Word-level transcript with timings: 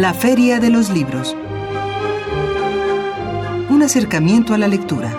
La 0.00 0.14
Feria 0.14 0.60
de 0.60 0.70
los 0.70 0.88
Libros. 0.88 1.36
Un 3.68 3.82
acercamiento 3.82 4.54
a 4.54 4.56
la 4.56 4.66
lectura. 4.66 5.14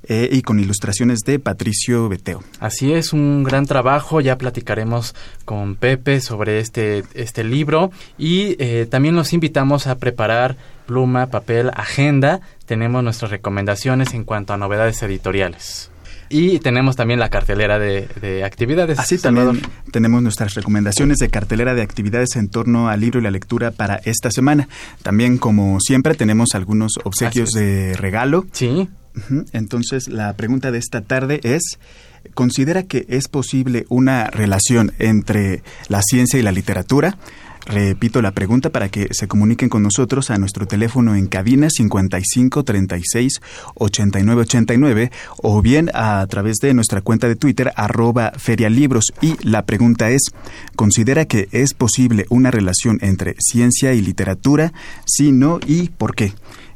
Eh, 0.04 0.28
y 0.32 0.42
con 0.42 0.58
ilustraciones 0.58 1.20
de 1.20 1.38
Patricio 1.38 2.08
Beteo. 2.08 2.42
Así 2.58 2.92
es, 2.92 3.12
un 3.12 3.44
gran 3.44 3.66
trabajo. 3.66 4.20
Ya 4.20 4.36
platicaremos 4.36 5.14
con 5.44 5.76
Pepe 5.76 6.20
sobre 6.20 6.58
este, 6.58 7.04
este 7.14 7.44
libro 7.44 7.92
y 8.18 8.56
eh, 8.58 8.86
también 8.90 9.14
los 9.14 9.32
invitamos 9.32 9.86
a 9.86 9.98
preparar 9.98 10.56
pluma, 10.86 11.26
papel, 11.26 11.70
agenda. 11.74 12.40
Tenemos 12.66 13.04
nuestras 13.04 13.30
recomendaciones 13.30 14.12
en 14.14 14.24
cuanto 14.24 14.52
a 14.52 14.56
novedades 14.56 15.00
editoriales. 15.04 15.92
Y 16.32 16.58
tenemos 16.60 16.96
también 16.96 17.20
la 17.20 17.28
cartelera 17.28 17.78
de, 17.78 18.42
actividades. 18.44 18.98
Así 18.98 19.18
también 19.18 19.60
tenemos 19.92 20.22
nuestras 20.22 20.54
recomendaciones 20.54 21.18
de 21.18 21.28
cartelera 21.28 21.74
de 21.74 21.82
actividades 21.82 22.36
en 22.36 22.48
torno 22.48 22.88
al 22.88 23.00
libro 23.00 23.20
y 23.20 23.22
la 23.22 23.30
lectura 23.30 23.70
para 23.70 23.96
esta 24.04 24.30
semana. 24.30 24.66
También, 25.02 25.36
como 25.36 25.78
siempre, 25.80 26.14
tenemos 26.14 26.54
algunos 26.54 26.92
obsequios 27.04 27.50
de 27.50 27.94
regalo. 27.98 28.46
Sí. 28.52 28.88
Entonces, 29.52 30.08
la 30.08 30.32
pregunta 30.34 30.70
de 30.70 30.78
esta 30.78 31.02
tarde 31.02 31.40
es, 31.42 31.78
¿considera 32.34 32.84
que 32.84 33.06
es 33.08 33.28
posible 33.28 33.84
una 33.88 34.28
relación 34.28 34.92
entre 34.98 35.62
la 35.88 36.02
ciencia 36.02 36.38
y 36.38 36.42
la 36.42 36.52
literatura? 36.52 37.18
Repito 37.64 38.20
la 38.22 38.32
pregunta 38.32 38.70
para 38.70 38.88
que 38.88 39.08
se 39.12 39.28
comuniquen 39.28 39.68
con 39.68 39.84
nosotros 39.84 40.30
a 40.30 40.38
nuestro 40.38 40.66
teléfono 40.66 41.14
en 41.14 41.28
cabina 41.28 41.68
55 41.70 42.64
36 42.64 43.40
89 43.74 44.40
89 44.40 45.12
o 45.38 45.62
bien 45.62 45.88
a 45.94 46.26
través 46.28 46.56
de 46.56 46.74
nuestra 46.74 47.02
cuenta 47.02 47.28
de 47.28 47.36
Twitter 47.36 47.72
arroba 47.76 48.32
ferialibros. 48.36 49.12
Y 49.20 49.36
la 49.46 49.64
pregunta 49.64 50.10
es, 50.10 50.22
¿considera 50.74 51.26
que 51.26 51.48
es 51.52 51.72
posible 51.74 52.26
una 52.30 52.50
relación 52.50 52.98
entre 53.00 53.36
ciencia 53.38 53.94
y 53.94 54.00
literatura? 54.00 54.72
Si 55.06 55.30
no, 55.30 55.60
¿y 55.64 55.88
por 55.90 56.16
qué? 56.16 56.32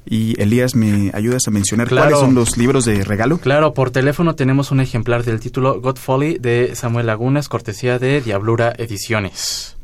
Y 0.08 0.40
Elías, 0.40 0.76
¿me 0.76 1.10
ayudas 1.14 1.42
a 1.48 1.50
mencionar 1.50 1.88
cuáles 1.88 2.18
son 2.18 2.34
los 2.34 2.56
libros 2.56 2.84
de 2.84 3.02
regalo? 3.02 3.38
Claro, 3.38 3.74
por 3.74 3.90
teléfono 3.90 4.36
tenemos 4.36 4.70
un 4.70 4.80
ejemplar 4.80 5.24
del 5.24 5.40
título 5.40 5.80
God 5.80 5.96
Folly 5.96 6.38
de 6.38 6.76
Samuel 6.76 7.06
Lagunas, 7.06 7.48
cortesía 7.48 7.98
de 7.98 8.20
Diablura 8.20 8.72
Ediciones. 8.78 9.76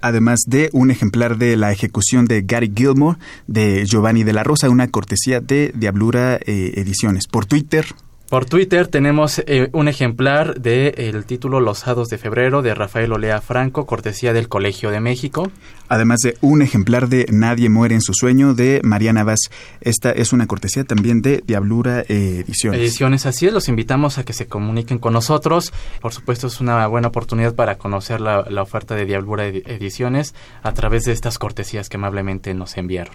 Además 0.00 0.40
de 0.46 0.70
un 0.72 0.90
ejemplar 0.90 1.36
de 1.38 1.56
la 1.56 1.72
ejecución 1.72 2.24
de 2.24 2.42
Gary 2.42 2.72
Gilmore 2.74 3.18
de 3.46 3.84
Giovanni 3.84 4.24
de 4.24 4.32
la 4.32 4.44
Rosa, 4.44 4.70
una 4.70 4.88
cortesía 4.88 5.40
de 5.40 5.72
Diablura 5.74 6.36
eh, 6.36 6.72
Ediciones. 6.76 7.26
Por 7.26 7.46
Twitter, 7.46 7.84
por 8.28 8.44
Twitter 8.44 8.88
tenemos 8.88 9.38
eh, 9.46 9.70
un 9.72 9.88
ejemplar 9.88 10.60
del 10.60 10.94
el 10.98 11.24
título 11.24 11.60
Los 11.60 11.88
Hados 11.88 12.08
de 12.08 12.18
Febrero 12.18 12.60
de 12.60 12.74
Rafael 12.74 13.12
Olea 13.12 13.40
Franco, 13.40 13.86
cortesía 13.86 14.32
del 14.32 14.48
Colegio 14.48 14.90
de 14.90 15.00
México. 15.00 15.50
Además 15.88 16.20
de 16.20 16.36
un 16.42 16.60
ejemplar 16.60 17.08
de 17.08 17.26
Nadie 17.30 17.70
muere 17.70 17.94
en 17.94 18.02
su 18.02 18.12
sueño 18.12 18.52
de 18.52 18.80
Mariana 18.84 19.24
Vaz. 19.24 19.38
Esta 19.80 20.10
es 20.10 20.34
una 20.34 20.46
cortesía 20.46 20.84
también 20.84 21.22
de 21.22 21.42
Diablura 21.46 22.04
Ediciones. 22.06 22.80
Ediciones, 22.80 23.24
así 23.24 23.46
es. 23.46 23.52
Los 23.54 23.68
invitamos 23.68 24.18
a 24.18 24.24
que 24.24 24.34
se 24.34 24.46
comuniquen 24.46 24.98
con 24.98 25.14
nosotros. 25.14 25.72
Por 26.02 26.12
supuesto, 26.12 26.48
es 26.48 26.60
una 26.60 26.86
buena 26.88 27.08
oportunidad 27.08 27.54
para 27.54 27.78
conocer 27.78 28.20
la, 28.20 28.44
oferta 28.60 28.94
de 28.94 29.06
Diablura 29.06 29.46
Ediciones 29.46 30.34
a 30.62 30.74
través 30.74 31.04
de 31.04 31.12
estas 31.12 31.38
cortesías 31.38 31.88
que 31.88 31.96
amablemente 31.96 32.52
nos 32.52 32.76
enviaron. 32.76 33.14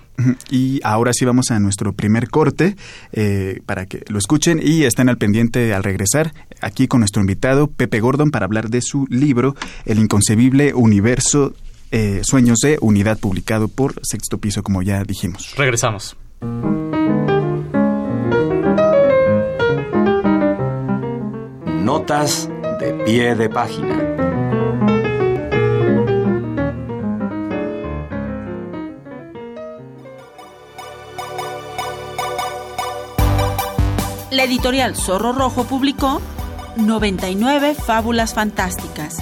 Y 0.50 0.80
ahora 0.84 1.12
sí 1.14 1.26
vamos 1.26 1.52
a 1.52 1.60
nuestro 1.60 1.94
primer 1.94 2.30
corte 2.30 2.76
eh, 3.12 3.62
para 3.68 3.86
que 3.86 4.04
lo 4.08 4.18
escuchen 4.18 4.60
y 4.64 4.84
estén 4.84 5.03
al 5.10 5.18
pendiente 5.18 5.74
al 5.74 5.84
regresar 5.84 6.34
aquí 6.62 6.88
con 6.88 7.02
nuestro 7.02 7.22
invitado 7.22 7.68
Pepe 7.68 8.00
Gordon 8.00 8.32
para 8.32 8.46
hablar 8.46 8.70
de 8.70 8.82
su 8.82 9.06
libro 9.10 9.56
El 9.86 10.00
inconcebible 10.00 10.74
universo 10.74 11.54
eh, 11.92 12.22
Sueños 12.24 12.60
de 12.60 12.78
Unidad 12.82 13.20
publicado 13.20 13.68
por 13.68 13.94
Sexto 14.04 14.40
Piso 14.40 14.64
como 14.64 14.82
ya 14.82 15.04
dijimos. 15.04 15.54
Regresamos. 15.56 16.18
Notas 21.84 22.50
de 22.80 22.94
pie 23.06 23.36
de 23.36 23.50
página. 23.50 24.63
Editorial 34.44 34.96
Zorro 34.96 35.34
Rojo 35.34 35.64
publicó 35.64 36.22
99 36.76 37.76
fábulas 37.76 38.34
fantásticas, 38.34 39.18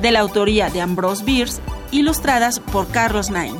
de 0.00 0.10
la 0.12 0.20
autoría 0.20 0.70
de 0.70 0.80
Ambrose 0.80 1.24
Bierce, 1.24 1.60
ilustradas 1.90 2.58
por 2.58 2.88
Carlos 2.88 3.30
Nain. 3.30 3.56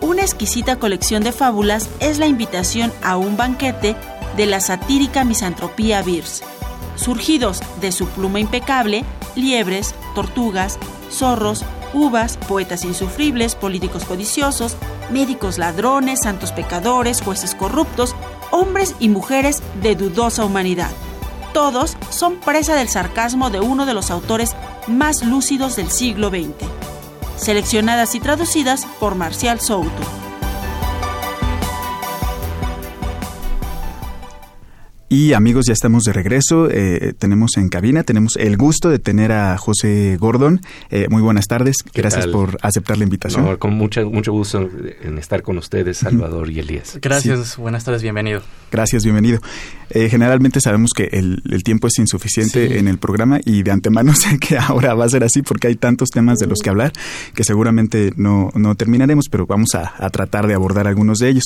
una 0.00 0.22
exquisita 0.22 0.76
colección 0.76 1.22
de 1.24 1.32
fábulas 1.32 1.88
es 2.00 2.18
la 2.18 2.26
invitación 2.26 2.92
a 3.02 3.16
un 3.16 3.36
banquete 3.36 3.96
de 4.36 4.46
la 4.46 4.60
satírica 4.60 5.24
misantropía 5.24 6.02
Beers. 6.02 6.42
Surgidos 6.96 7.60
de 7.80 7.92
su 7.92 8.06
pluma 8.06 8.38
impecable, 8.40 9.04
liebres, 9.34 9.94
tortugas, 10.14 10.78
zorros, 11.10 11.64
uvas, 11.92 12.36
poetas 12.36 12.84
insufribles, 12.84 13.54
políticos 13.54 14.04
codiciosos, 14.04 14.76
médicos 15.10 15.58
ladrones, 15.58 16.20
santos 16.22 16.52
pecadores, 16.52 17.22
jueces 17.22 17.54
corruptos, 17.54 18.14
hombres 18.50 18.94
y 18.98 19.08
mujeres 19.08 19.62
de 19.82 19.94
dudosa 19.94 20.44
humanidad. 20.44 20.90
Todos 21.52 21.96
son 22.10 22.36
presa 22.36 22.74
del 22.74 22.88
sarcasmo 22.88 23.50
de 23.50 23.60
uno 23.60 23.86
de 23.86 23.94
los 23.94 24.10
autores 24.10 24.54
más 24.86 25.24
lúcidos 25.24 25.76
del 25.76 25.90
siglo 25.90 26.28
XX. 26.28 26.68
Seleccionadas 27.36 28.14
y 28.14 28.20
traducidas 28.20 28.86
por 29.00 29.14
Marcial 29.14 29.60
Souto. 29.60 30.25
Y 35.08 35.34
amigos, 35.34 35.66
ya 35.68 35.72
estamos 35.72 36.02
de 36.02 36.12
regreso. 36.12 36.68
Eh, 36.68 37.14
tenemos 37.16 37.52
en 37.58 37.68
cabina, 37.68 38.02
tenemos 38.02 38.34
el 38.36 38.56
gusto 38.56 38.90
de 38.90 38.98
tener 38.98 39.30
a 39.30 39.56
José 39.56 40.16
Gordon. 40.18 40.60
Eh, 40.90 41.06
muy 41.08 41.22
buenas 41.22 41.46
tardes. 41.46 41.76
Gracias 41.94 42.26
por 42.26 42.58
aceptar 42.60 42.98
la 42.98 43.04
invitación. 43.04 43.56
con 43.58 43.74
mucho, 43.74 44.10
mucho 44.10 44.32
gusto 44.32 44.68
en 45.02 45.18
estar 45.18 45.42
con 45.42 45.58
ustedes, 45.58 45.98
Salvador 45.98 46.50
y 46.50 46.58
Elías. 46.58 46.98
Gracias, 47.00 47.56
buenas 47.56 47.84
tardes, 47.84 48.02
bienvenido. 48.02 48.42
Gracias, 48.72 49.04
bienvenido. 49.04 49.38
Eh, 49.90 50.08
generalmente 50.08 50.60
sabemos 50.60 50.90
que 50.92 51.04
el, 51.12 51.40
tiempo 51.62 51.86
es 51.86 51.98
insuficiente 51.98 52.80
en 52.80 52.88
el 52.88 52.98
programa 52.98 53.38
y 53.44 53.62
de 53.62 53.70
antemano 53.70 54.12
sé 54.16 54.38
que 54.40 54.58
ahora 54.58 54.94
va 54.94 55.04
a 55.04 55.08
ser 55.08 55.22
así 55.22 55.42
porque 55.42 55.68
hay 55.68 55.76
tantos 55.76 56.10
temas 56.10 56.38
de 56.38 56.48
los 56.48 56.58
que 56.58 56.70
hablar 56.70 56.92
que 57.34 57.44
seguramente 57.44 58.12
no, 58.16 58.50
no 58.54 58.74
terminaremos, 58.74 59.26
pero 59.30 59.46
vamos 59.46 59.68
a, 59.74 59.94
a 59.96 60.10
tratar 60.10 60.48
de 60.48 60.54
abordar 60.54 60.88
algunos 60.88 61.18
de 61.18 61.28
ellos. 61.28 61.44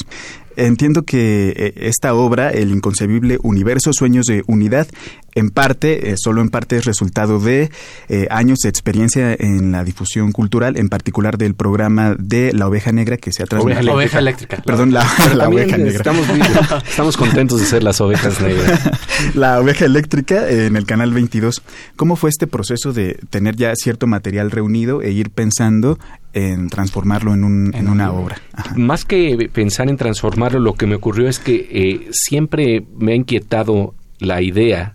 Entiendo 0.57 1.05
que 1.05 1.75
esta 1.77 2.15
obra, 2.15 2.51
El 2.51 2.71
inconcebible 2.71 3.39
universo, 3.51 3.93
Sueños 3.93 4.27
de 4.27 4.43
Unidad, 4.47 4.89
en 5.35 5.51
parte, 5.51 6.11
eh, 6.11 6.15
solo 6.17 6.41
en 6.41 6.51
parte 6.51 6.77
es 6.77 6.85
resultado 6.85 7.39
de 7.39 7.71
eh, 8.09 8.27
años 8.31 8.59
de 8.61 8.69
experiencia 8.69 9.35
en 9.39 9.73
la 9.73 9.85
difusión 9.85 10.33
cultural, 10.33 10.77
en 10.77 10.89
particular 10.89 11.39
del 11.39 11.55
programa 11.55 12.15
de 12.19 12.53
La 12.53 12.69
Oveja 12.69 12.93
Negra 12.93 13.17
que 13.17 13.33
se 13.33 13.43
ha 13.43 13.47
transmitido. 13.47 13.83
La 13.83 13.95
oveja 13.95 14.19
eléctrica. 14.19 14.63
Perdón, 14.65 14.93
la, 14.93 15.03
oveja 15.49 15.77
negra. 15.77 15.93
Estamos, 15.93 16.27
estamos 16.89 17.17
contentos 17.17 17.61
de 17.61 17.67
ser 17.67 17.83
las 17.83 18.01
ovejas 18.01 18.41
negras. 18.41 18.91
la 19.35 19.61
oveja 19.61 19.85
eléctrica 19.85 20.49
en 20.49 20.77
el 20.77 20.87
canal 20.87 21.13
22. 21.13 21.63
¿Cómo 21.97 22.17
fue 22.17 22.31
este 22.31 22.47
proceso 22.47 22.93
de 22.93 23.19
tener 23.31 23.57
ya 23.57 23.75
cierto 23.75 24.07
material 24.07 24.51
reunido 24.51 25.03
e 25.03 25.11
ir 25.11 25.31
pensando 25.31 25.99
en 26.33 26.69
transformarlo 26.69 27.35
en, 27.35 27.45
un, 27.45 27.75
en 27.75 27.89
una 27.89 28.13
obra? 28.13 28.41
Más 28.77 29.05
que 29.05 29.51
pensar 29.53 29.89
en 29.89 29.97
transformarlo, 29.97 30.61
lo 30.61 30.75
que 30.75 30.87
me 30.87 30.95
ocurrió 30.95 31.29
es 31.29 31.39
que 31.39 31.69
eh, 31.71 32.09
siempre 32.13 32.85
me 32.99 33.13
ha 33.13 33.17
inquietado 33.17 33.95
la 34.19 34.43
idea 34.43 34.95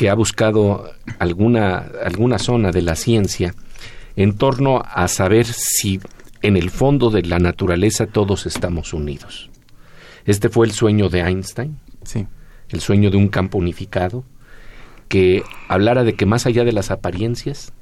que 0.00 0.08
ha 0.08 0.14
buscado 0.14 0.90
alguna, 1.18 1.90
alguna 2.02 2.38
zona 2.38 2.70
de 2.70 2.80
la 2.80 2.96
ciencia 2.96 3.54
en 4.16 4.34
torno 4.34 4.82
a 4.82 5.08
saber 5.08 5.44
si 5.44 6.00
en 6.40 6.56
el 6.56 6.70
fondo 6.70 7.10
de 7.10 7.20
la 7.20 7.38
naturaleza 7.38 8.06
todos 8.06 8.46
estamos 8.46 8.94
unidos. 8.94 9.50
Este 10.24 10.48
fue 10.48 10.64
el 10.64 10.72
sueño 10.72 11.10
de 11.10 11.20
Einstein, 11.20 11.76
sí. 12.02 12.26
el 12.70 12.80
sueño 12.80 13.10
de 13.10 13.18
un 13.18 13.28
campo 13.28 13.58
unificado, 13.58 14.24
que 15.08 15.42
hablara 15.68 16.02
de 16.02 16.14
que 16.14 16.24
más 16.24 16.46
allá 16.46 16.64
de 16.64 16.72
las 16.72 16.90
apariencias, 16.90 17.74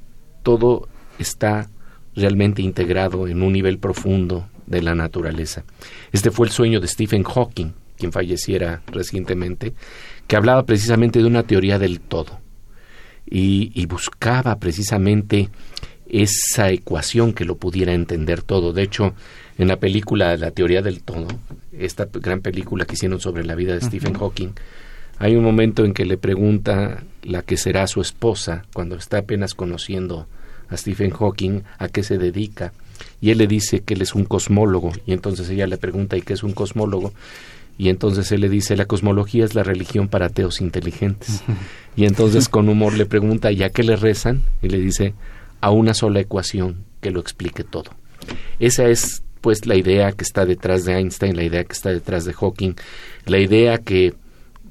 todo 0.43 0.89
está 1.19 1.69
realmente 2.17 2.61
integrado 2.61 3.29
en 3.29 3.41
un 3.41 3.53
nivel 3.53 3.77
profundo 3.79 4.49
de 4.65 4.81
la 4.81 4.93
naturaleza. 4.93 5.63
Este 6.11 6.31
fue 6.31 6.47
el 6.47 6.51
sueño 6.51 6.81
de 6.81 6.87
Stephen 6.89 7.23
Hawking, 7.23 7.71
quien 7.97 8.11
falleciera 8.11 8.81
recientemente, 8.87 9.73
que 10.29 10.35
hablaba 10.35 10.63
precisamente 10.63 11.19
de 11.19 11.25
una 11.25 11.41
teoría 11.41 11.79
del 11.79 11.99
todo 11.99 12.39
y, 13.25 13.83
buscaba 13.87 14.59
precisamente 14.59 15.49
esa 16.07 16.69
ecuación 16.69 17.33
que 17.33 17.45
lo 17.45 17.57
pudiera 17.57 17.93
entender 17.93 18.43
todo. 18.43 18.71
De 18.71 18.83
hecho, 18.83 19.15
en 19.57 19.67
la 19.67 19.79
película 19.79 20.37
La 20.37 20.51
teoría 20.51 20.83
del 20.83 21.01
todo, 21.01 21.27
esta 21.71 22.07
gran 22.13 22.41
película 22.41 22.85
que 22.85 22.93
hicieron 22.93 23.19
sobre 23.19 23.43
la 23.43 23.55
vida 23.55 23.73
de 23.73 23.81
Stephen 23.81 24.13
Hawking, 24.13 24.49
hay 25.17 25.35
un 25.35 25.43
momento 25.43 25.83
en 25.83 25.93
que 25.93 26.05
le 26.05 26.17
pregunta 26.17 27.03
la 27.23 27.41
que 27.41 27.57
será 27.57 27.87
su 27.87 27.99
esposa 27.99 28.65
cuando 28.71 28.97
está 28.97 29.17
apenas 29.17 29.55
conociendo 29.55 30.27
a 30.69 30.77
Stephen 30.77 31.09
Hawking 31.09 31.63
a 31.79 31.89
qué 31.89 32.03
se 32.03 32.19
dedica 32.19 32.71
y 33.19 33.31
él 33.31 33.39
le 33.39 33.47
dice 33.47 33.79
que 33.81 33.95
él 33.95 34.03
es 34.03 34.13
un 34.13 34.25
cosmólogo 34.25 34.91
y 35.07 35.13
entonces 35.13 35.49
ella 35.49 35.65
le 35.65 35.77
pregunta 35.77 36.17
¿y 36.17 36.21
qué 36.21 36.33
es 36.33 36.43
un 36.43 36.53
cosmólogo? 36.53 37.13
Y 37.79 37.87
entonces 37.87 38.29
él 38.33 38.41
le 38.41 38.49
dice, 38.49 38.75
la 38.75 38.87
cosmología 38.87 39.45
es 39.45 39.55
la 39.55 39.63
religión 39.63 40.09
para 40.09 40.25
ateos 40.25 40.59
inteligentes. 40.59 41.41
Y 41.95 42.03
entonces 42.05 42.49
con 42.49 42.67
humor 42.67 42.93
le 42.97 43.05
pregunta, 43.05 43.53
¿ya 43.53 43.69
qué 43.69 43.83
le 43.83 43.95
rezan? 43.95 44.43
Y 44.61 44.67
le 44.67 44.79
dice, 44.79 45.13
a 45.61 45.71
una 45.71 45.93
sola 45.93 46.19
ecuación 46.19 46.83
que 46.99 47.09
lo 47.09 47.21
explique 47.21 47.63
todo. 47.63 47.91
Esa 48.59 48.89
es 48.89 49.23
pues 49.39 49.65
la 49.65 49.77
idea 49.77 50.11
que 50.11 50.25
está 50.25 50.45
detrás 50.45 50.83
de 50.83 50.97
Einstein, 50.97 51.37
la 51.37 51.45
idea 51.45 51.63
que 51.63 51.71
está 51.71 51.89
detrás 51.89 52.25
de 52.25 52.33
Hawking, 52.33 52.73
la 53.25 53.39
idea 53.39 53.77
que 53.77 54.13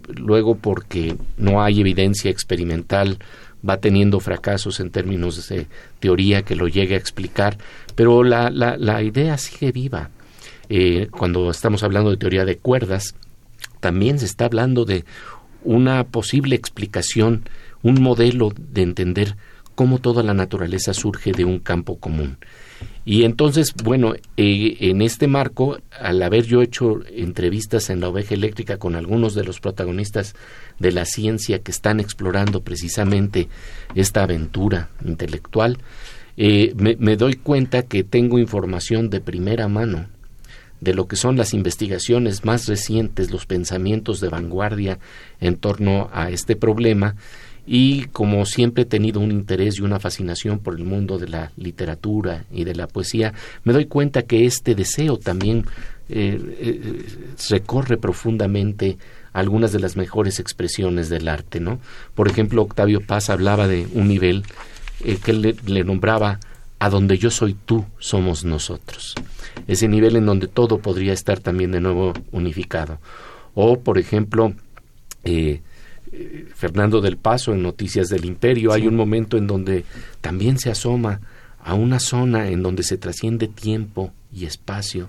luego 0.09 0.57
porque 0.57 1.17
no 1.39 1.63
hay 1.63 1.81
evidencia 1.81 2.31
experimental 2.31 3.19
va 3.67 3.79
teniendo 3.79 4.21
fracasos 4.21 4.81
en 4.81 4.91
términos 4.91 5.49
de 5.49 5.67
teoría 5.99 6.43
que 6.43 6.57
lo 6.57 6.69
llegue 6.69 6.95
a 6.95 6.99
explicar, 6.99 7.57
pero 7.95 8.23
la, 8.23 8.51
la, 8.51 8.77
la 8.77 9.03
idea 9.03 9.39
sigue 9.39 9.73
viva 9.73 10.11
eh, 10.69 11.09
cuando 11.11 11.51
estamos 11.51 11.83
hablando 11.83 12.11
de 12.11 12.17
teoría 12.17 12.45
de 12.45 12.59
cuerdas, 12.59 13.15
también 13.81 14.19
se 14.19 14.27
está 14.27 14.47
hablando 14.47 14.85
de 14.85 15.05
una 15.65 16.05
posible 16.05 16.57
explicación, 16.57 17.49
un 17.83 18.01
modelo 18.03 18.53
de 18.57 18.83
entender 18.83 19.37
cómo 19.75 19.99
toda 19.99 20.23
la 20.23 20.35
naturaleza 20.35 20.93
surge 20.93 21.33
de 21.33 21.45
un 21.45 21.61
campo 21.61 21.99
común. 21.99 22.39
Y 23.05 23.25
entonces, 23.25 23.73
bueno, 23.83 24.15
eh, 24.37 24.77
en 24.81 25.03
este 25.03 25.29
marco, 25.29 25.79
al 25.99 26.23
haber 26.23 26.45
yo 26.45 26.63
hecho 26.63 27.01
entrevistas 27.11 27.89
en 27.89 28.01
la 28.01 28.09
oveja 28.09 28.35
eléctrica 28.35 28.79
con 28.79 28.97
algunos 28.97 29.35
de 29.35 29.45
los 29.45 29.61
protagonistas 29.61 30.35
de 30.79 30.93
la 30.93 31.05
ciencia 31.05 31.61
que 31.61 31.71
están 31.71 32.01
explorando 32.01 32.61
precisamente 32.61 33.49
esta 33.95 34.25
aventura 34.25 34.91
intelectual, 35.05 35.79
eh, 36.37 36.75
me 36.77 37.17
doy 37.17 37.35
cuenta 37.35 37.83
que 37.83 38.05
tengo 38.05 38.39
información 38.39 39.11
de 39.11 39.21
primera 39.21 39.69
mano 39.69 40.07
de 40.81 40.95
lo 40.95 41.09
que 41.09 41.17
son 41.17 41.37
las 41.37 41.55
investigaciones 41.55 42.45
más 42.45 42.67
recientes, 42.67 43.31
los 43.31 43.47
pensamientos 43.47 44.21
de 44.21 44.29
vanguardia 44.29 44.99
en 45.41 45.57
torno 45.57 46.09
a 46.13 46.31
este 46.31 46.57
problema 46.57 47.17
y 47.67 48.05
como 48.07 48.47
siempre 48.47 48.85
he 48.85 48.87
tenido 48.87 49.21
un 49.21 49.31
interés 49.31 49.79
y 49.79 49.83
una 49.83 50.01
fascinación 50.01 50.59
por 50.59 50.75
el 50.75 50.85
mundo 50.85 51.19
de 51.19 51.29
la 51.29 51.53
literatura 51.59 52.45
y 52.51 52.65
de 52.65 52.75
la 52.75 52.87
poesía, 52.87 53.35
me 53.63 53.75
doy 53.75 53.85
cuenta 53.85 54.23
que 54.23 54.47
este 54.47 54.75
deseo 54.75 55.19
también 55.19 55.67
eh, 56.09 56.41
eh, 56.61 57.07
recorre 57.51 57.99
profundamente 57.99 58.97
algunas 59.35 59.71
de 59.73 59.81
las 59.81 59.97
mejores 59.97 60.41
expresiones 60.41 61.11
del 61.11 61.29
arte, 61.29 61.61
¿no? 61.61 61.79
Por 62.15 62.29
ejemplo, 62.29 62.63
Octavio 62.63 63.03
Paz 63.03 63.29
hablaba 63.29 63.69
de 63.69 63.87
un 63.93 64.09
nivel 64.09 64.45
eh, 65.05 65.19
que 65.23 65.35
le 65.35 65.85
nombraba 65.85 66.41
a 66.79 66.89
donde 66.89 67.19
yo 67.19 67.31
soy 67.31 67.55
tú, 67.67 67.85
somos 67.99 68.47
nosotros 68.47 69.15
ese 69.67 69.89
nivel 69.89 70.17
en 70.17 70.27
donde 70.27 70.49
todo 70.49 70.79
podría 70.79 71.13
estar 71.13 71.41
también 71.41 71.73
de 71.73 71.81
nuevo 71.81 72.13
unificado. 72.33 72.99
O, 73.55 73.81
por 73.81 73.99
ejemplo, 73.99 74.53
eh, 75.25 75.61
eh, 76.13 76.47
Fernando 76.55 77.01
del 77.01 77.17
Paso 77.17 77.53
en 77.53 77.63
Noticias 77.63 78.09
del 78.09 78.25
Imperio, 78.25 78.73
hay 78.73 78.87
un 78.87 78.97
momento 78.97 79.37
en 79.37 79.47
donde 79.47 79.85
también 80.21 80.59
se 80.59 80.71
asoma 80.71 81.21
a 81.61 81.75
una 81.75 81.99
zona 81.99 82.49
en 82.49 82.63
donde 82.63 82.83
se 82.83 82.97
trasciende 82.97 83.49
tiempo 83.49 84.13
y 84.33 84.45
espacio 84.45 85.09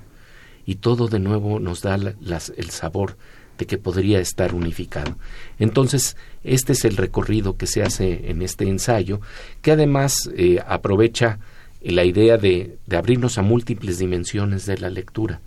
y 0.65 0.75
todo 0.75 1.07
de 1.07 1.19
nuevo 1.19 1.59
nos 1.59 1.81
da 1.81 1.95
el 1.95 2.69
sabor 2.69 3.17
de 3.57 3.65
que 3.65 3.77
podría 3.77 4.19
estar 4.19 4.55
unificado. 4.55 5.15
Entonces, 5.57 6.15
este 6.43 6.73
es 6.73 6.85
el 6.85 6.97
recorrido 6.97 7.57
que 7.57 7.67
se 7.67 7.83
hace 7.83 8.29
en 8.29 8.41
este 8.41 8.67
ensayo, 8.67 9.19
que 9.61 9.71
además 9.71 10.29
eh, 10.35 10.59
aprovecha 10.65 11.39
la 11.81 12.03
idea 12.03 12.37
de, 12.37 12.77
de, 12.85 12.97
abrirnos 12.97 13.37
a 13.37 13.41
múltiples 13.41 13.99
dimensiones 13.99 14.65
de 14.65 14.77
la 14.77 14.89
lectura. 14.89 15.41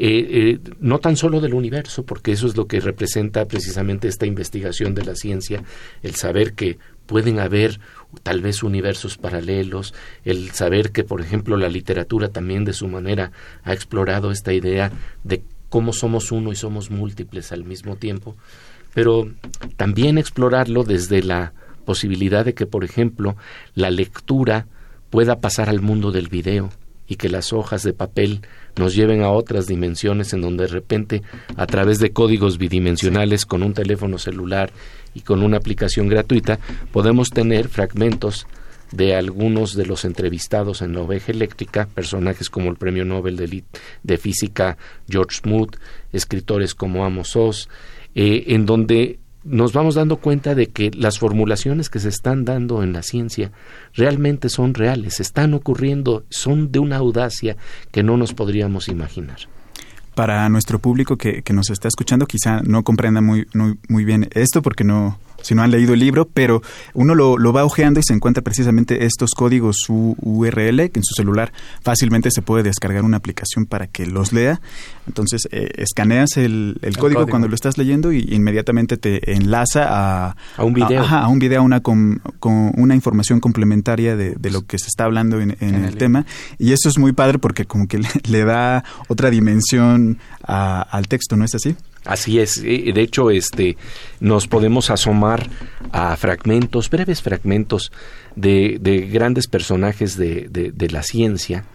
Eh, 0.00 0.28
eh, 0.30 0.58
no 0.78 1.00
tan 1.00 1.16
solo 1.16 1.40
del 1.40 1.54
universo, 1.54 2.04
porque 2.04 2.30
eso 2.30 2.46
es 2.46 2.56
lo 2.56 2.68
que 2.68 2.78
representa 2.78 3.46
precisamente 3.46 4.06
esta 4.06 4.26
investigación 4.26 4.94
de 4.94 5.04
la 5.04 5.16
ciencia, 5.16 5.64
el 6.02 6.14
saber 6.14 6.52
que 6.52 6.78
pueden 7.06 7.40
haber 7.40 7.80
tal 8.22 8.40
vez 8.40 8.62
universos 8.62 9.18
paralelos, 9.18 9.94
el 10.24 10.52
saber 10.52 10.92
que, 10.92 11.02
por 11.02 11.20
ejemplo, 11.20 11.56
la 11.56 11.68
literatura 11.68 12.28
también 12.28 12.64
de 12.64 12.74
su 12.74 12.86
manera 12.86 13.32
ha 13.64 13.72
explorado 13.72 14.30
esta 14.30 14.52
idea 14.52 14.92
de 15.24 15.42
cómo 15.68 15.92
somos 15.92 16.30
uno 16.30 16.52
y 16.52 16.54
somos 16.54 16.90
múltiples 16.90 17.50
al 17.50 17.64
mismo 17.64 17.96
tiempo, 17.96 18.36
pero 18.94 19.28
también 19.76 20.16
explorarlo 20.16 20.84
desde 20.84 21.22
la 21.22 21.54
posibilidad 21.84 22.44
de 22.44 22.54
que, 22.54 22.66
por 22.66 22.84
ejemplo, 22.84 23.36
la 23.74 23.90
lectura 23.90 24.66
pueda 25.10 25.40
pasar 25.40 25.68
al 25.68 25.80
mundo 25.80 26.12
del 26.12 26.28
video 26.28 26.70
y 27.08 27.16
que 27.16 27.28
las 27.28 27.52
hojas 27.52 27.82
de 27.82 27.94
papel 27.94 28.42
nos 28.76 28.94
lleven 28.94 29.22
a 29.22 29.30
otras 29.30 29.66
dimensiones 29.66 30.32
en 30.32 30.42
donde 30.42 30.64
de 30.64 30.72
repente 30.72 31.22
a 31.56 31.66
través 31.66 31.98
de 31.98 32.12
códigos 32.12 32.58
bidimensionales 32.58 33.46
con 33.46 33.62
un 33.62 33.72
teléfono 33.72 34.18
celular 34.18 34.70
y 35.14 35.20
con 35.22 35.42
una 35.42 35.56
aplicación 35.56 36.08
gratuita 36.08 36.58
podemos 36.92 37.30
tener 37.30 37.68
fragmentos 37.68 38.46
de 38.92 39.14
algunos 39.14 39.74
de 39.74 39.86
los 39.86 40.04
entrevistados 40.04 40.80
en 40.82 40.94
la 40.94 41.02
oveja 41.02 41.32
eléctrica, 41.32 41.88
personajes 41.94 42.48
como 42.48 42.70
el 42.70 42.76
premio 42.76 43.04
Nobel 43.04 43.36
de, 44.02 44.18
Física 44.18 44.78
George 45.08 45.40
Smoot, 45.42 45.76
escritores 46.12 46.74
como 46.74 47.04
Amos 47.04 47.36
Oz, 47.36 47.68
eh, 48.14 48.44
en 48.48 48.64
donde 48.64 49.18
nos 49.48 49.72
vamos 49.72 49.94
dando 49.94 50.18
cuenta 50.18 50.54
de 50.54 50.68
que 50.68 50.90
las 50.94 51.18
formulaciones 51.18 51.88
que 51.90 51.98
se 51.98 52.08
están 52.08 52.44
dando 52.44 52.82
en 52.82 52.92
la 52.92 53.02
ciencia 53.02 53.50
realmente 53.94 54.48
son 54.48 54.74
reales, 54.74 55.20
están 55.20 55.54
ocurriendo, 55.54 56.24
son 56.28 56.70
de 56.70 56.78
una 56.78 56.96
audacia 56.96 57.56
que 57.90 58.02
no 58.02 58.16
nos 58.16 58.34
podríamos 58.34 58.88
imaginar. 58.88 59.38
Para 60.14 60.48
nuestro 60.48 60.78
público 60.78 61.16
que, 61.16 61.42
que 61.42 61.52
nos 61.52 61.70
está 61.70 61.88
escuchando, 61.88 62.26
quizá 62.26 62.60
no 62.62 62.82
comprenda 62.82 63.20
muy, 63.20 63.46
muy, 63.54 63.78
muy 63.88 64.04
bien 64.04 64.28
esto 64.32 64.62
porque 64.62 64.84
no, 64.84 65.18
si 65.42 65.54
no 65.54 65.62
han 65.62 65.70
leído 65.70 65.94
el 65.94 66.00
libro, 66.00 66.28
pero 66.28 66.62
uno 66.94 67.14
lo, 67.14 67.38
lo 67.38 67.52
va 67.52 67.64
ojeando 67.64 68.00
y 68.00 68.02
se 68.02 68.12
encuentra 68.12 68.42
precisamente 68.42 69.04
estos 69.04 69.30
códigos 69.32 69.76
URL 69.88 70.90
que 70.90 70.98
en 70.98 71.04
su 71.04 71.14
celular 71.14 71.52
fácilmente 71.82 72.30
se 72.30 72.42
puede 72.42 72.62
descargar 72.62 73.04
una 73.04 73.16
aplicación 73.16 73.66
para 73.66 73.86
que 73.86 74.06
los 74.06 74.32
lea. 74.32 74.60
Entonces 75.06 75.48
eh, 75.50 75.70
escaneas 75.76 76.36
el, 76.36 76.78
el, 76.82 76.96
código, 76.98 77.26
cuando 77.26 77.48
lo 77.48 77.54
estás 77.54 77.78
leyendo 77.78 78.12
y 78.12 78.26
inmediatamente 78.30 78.96
te 78.96 79.32
enlaza 79.32 79.86
a, 79.88 80.36
a 80.56 80.64
un 80.64 80.74
video, 80.74 81.02
a, 81.02 81.22
a 81.22 81.28
un 81.28 81.38
video, 81.38 81.62
una 81.62 81.80
con, 81.80 82.20
con, 82.38 82.72
una 82.76 82.94
información 82.94 83.40
complementaria 83.40 84.16
de, 84.16 84.34
de, 84.34 84.50
lo 84.50 84.66
que 84.66 84.78
se 84.78 84.86
está 84.86 85.04
hablando 85.04 85.40
en, 85.40 85.52
en, 85.60 85.74
en 85.74 85.74
el, 85.76 85.84
el 85.84 85.96
tema. 85.96 86.26
Y 86.58 86.72
eso 86.72 86.88
es 86.88 86.98
muy 86.98 87.12
padre 87.12 87.38
porque 87.38 87.64
como 87.64 87.86
que 87.86 87.98
le, 87.98 88.08
le 88.28 88.44
da 88.44 88.84
otra 89.08 89.30
dimensión 89.30 90.18
al 90.42 91.08
texto, 91.08 91.36
¿no 91.36 91.44
es 91.44 91.54
así? 91.54 91.76
Así 92.08 92.40
es. 92.40 92.62
De 92.62 93.02
hecho, 93.02 93.30
este, 93.30 93.76
nos 94.18 94.48
podemos 94.48 94.88
asomar 94.88 95.46
a 95.92 96.16
fragmentos, 96.16 96.88
breves 96.88 97.20
fragmentos 97.20 97.92
de, 98.34 98.78
de 98.80 99.00
grandes 99.00 99.46
personajes 99.46 100.16
de, 100.16 100.88
la 100.90 101.02
ciencia 101.02 101.66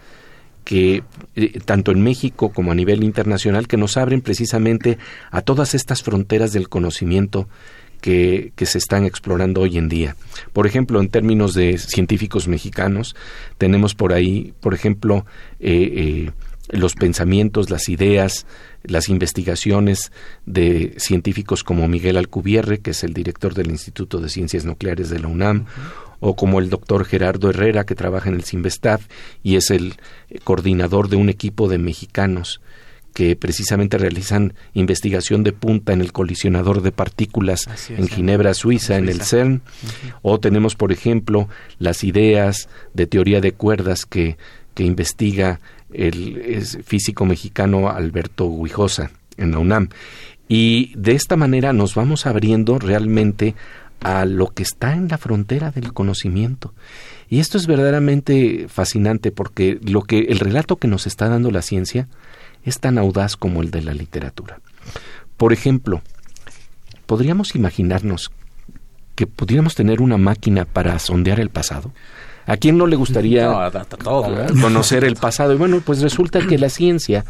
que 0.64 1.04
eh, 1.36 1.60
tanto 1.64 1.92
en 1.92 2.02
México 2.02 2.50
como 2.50 2.72
a 2.72 2.74
nivel 2.74 3.04
internacional 3.04 3.68
que 3.68 3.76
nos 3.76 3.96
abren 3.96 4.22
precisamente 4.22 4.98
a 5.30 5.42
todas 5.42 5.72
estas 5.74 6.02
fronteras 6.02 6.52
del 6.52 6.68
conocimiento 6.68 7.48
que, 8.00 8.52
que, 8.56 8.66
se 8.66 8.78
están 8.78 9.04
explorando 9.04 9.60
hoy 9.60 9.78
en 9.78 9.88
día. 9.88 10.16
Por 10.52 10.66
ejemplo, 10.66 11.00
en 11.00 11.10
términos 11.10 11.54
de 11.54 11.78
científicos 11.78 12.48
mexicanos, 12.48 13.14
tenemos 13.56 13.94
por 13.94 14.12
ahí, 14.12 14.52
por 14.60 14.74
ejemplo, 14.74 15.26
eh, 15.60 16.26
eh, 16.26 16.30
los 16.70 16.94
pensamientos, 16.94 17.70
las 17.70 17.88
ideas, 17.88 18.46
las 18.82 19.08
investigaciones 19.08 20.12
de 20.46 20.94
científicos 20.96 21.62
como 21.62 21.88
Miguel 21.88 22.16
Alcubierre, 22.16 22.78
que 22.78 22.92
es 22.92 23.04
el 23.04 23.12
director 23.12 23.54
del 23.54 23.70
Instituto 23.70 24.20
de 24.20 24.28
Ciencias 24.28 24.64
Nucleares 24.64 25.10
de 25.10 25.18
la 25.18 25.28
UNAM, 25.28 25.58
uh 25.58 25.60
-huh. 25.60 26.16
o 26.20 26.36
como 26.36 26.58
el 26.58 26.70
doctor 26.70 27.04
Gerardo 27.04 27.50
Herrera, 27.50 27.84
que 27.84 27.94
trabaja 27.94 28.28
en 28.28 28.36
el 28.36 28.44
CIMBESTAF 28.44 29.06
y 29.42 29.56
es 29.56 29.70
el 29.70 29.94
coordinador 30.44 31.08
de 31.08 31.16
un 31.16 31.28
equipo 31.28 31.68
de 31.68 31.78
mexicanos 31.78 32.60
que 33.12 33.36
precisamente 33.36 33.96
realizan 33.96 34.54
investigación 34.72 35.44
de 35.44 35.52
punta 35.52 35.92
en 35.92 36.00
el 36.00 36.12
colisionador 36.12 36.82
de 36.82 36.90
partículas 36.90 37.68
es, 37.72 37.90
en 37.90 38.08
Ginebra, 38.08 38.54
Suiza, 38.54 38.96
en, 38.96 39.04
Suiza. 39.04 39.14
en 39.14 39.20
el 39.20 39.26
CERN. 39.26 39.52
Uh 39.52 39.56
-huh. 39.56 40.18
O 40.22 40.40
tenemos, 40.40 40.74
por 40.74 40.90
ejemplo, 40.90 41.48
las 41.78 42.02
ideas 42.02 42.68
de 42.92 43.06
teoría 43.06 43.40
de 43.40 43.52
cuerdas 43.52 44.04
que, 44.04 44.36
que 44.74 44.82
investiga 44.82 45.60
el 45.94 46.62
físico 46.84 47.24
mexicano 47.24 47.88
Alberto 47.88 48.50
Guijosa 48.62 49.10
en 49.36 49.52
la 49.52 49.58
UNAM. 49.58 49.88
Y 50.48 50.92
de 50.96 51.12
esta 51.12 51.36
manera 51.36 51.72
nos 51.72 51.94
vamos 51.94 52.26
abriendo 52.26 52.78
realmente 52.78 53.54
a 54.00 54.26
lo 54.26 54.48
que 54.48 54.62
está 54.62 54.92
en 54.92 55.08
la 55.08 55.18
frontera 55.18 55.70
del 55.70 55.92
conocimiento. 55.92 56.74
Y 57.28 57.40
esto 57.40 57.56
es 57.56 57.66
verdaderamente 57.66 58.66
fascinante 58.68 59.32
porque 59.32 59.78
lo 59.82 60.02
que 60.02 60.18
el 60.28 60.38
relato 60.40 60.76
que 60.76 60.88
nos 60.88 61.06
está 61.06 61.28
dando 61.28 61.50
la 61.50 61.62
ciencia 61.62 62.06
es 62.64 62.80
tan 62.80 62.98
audaz 62.98 63.36
como 63.36 63.62
el 63.62 63.70
de 63.70 63.82
la 63.82 63.94
literatura. 63.94 64.60
Por 65.36 65.52
ejemplo, 65.52 66.02
podríamos 67.06 67.54
imaginarnos 67.54 68.30
que 69.14 69.26
pudiéramos 69.26 69.74
tener 69.74 70.00
una 70.00 70.18
máquina 70.18 70.64
para 70.64 70.98
sondear 70.98 71.40
el 71.40 71.50
pasado. 71.50 71.92
¿A 72.46 72.56
quién 72.56 72.76
no 72.76 72.86
le 72.86 72.96
gustaría 72.96 73.46
no, 73.46 73.70
todo, 74.02 74.42
¿eh? 74.42 74.46
conocer 74.60 75.04
el 75.04 75.16
pasado? 75.16 75.54
Y 75.54 75.56
bueno, 75.56 75.80
pues 75.84 76.02
resulta 76.02 76.46
que 76.46 76.58
la 76.58 76.68
ciencia 76.68 77.24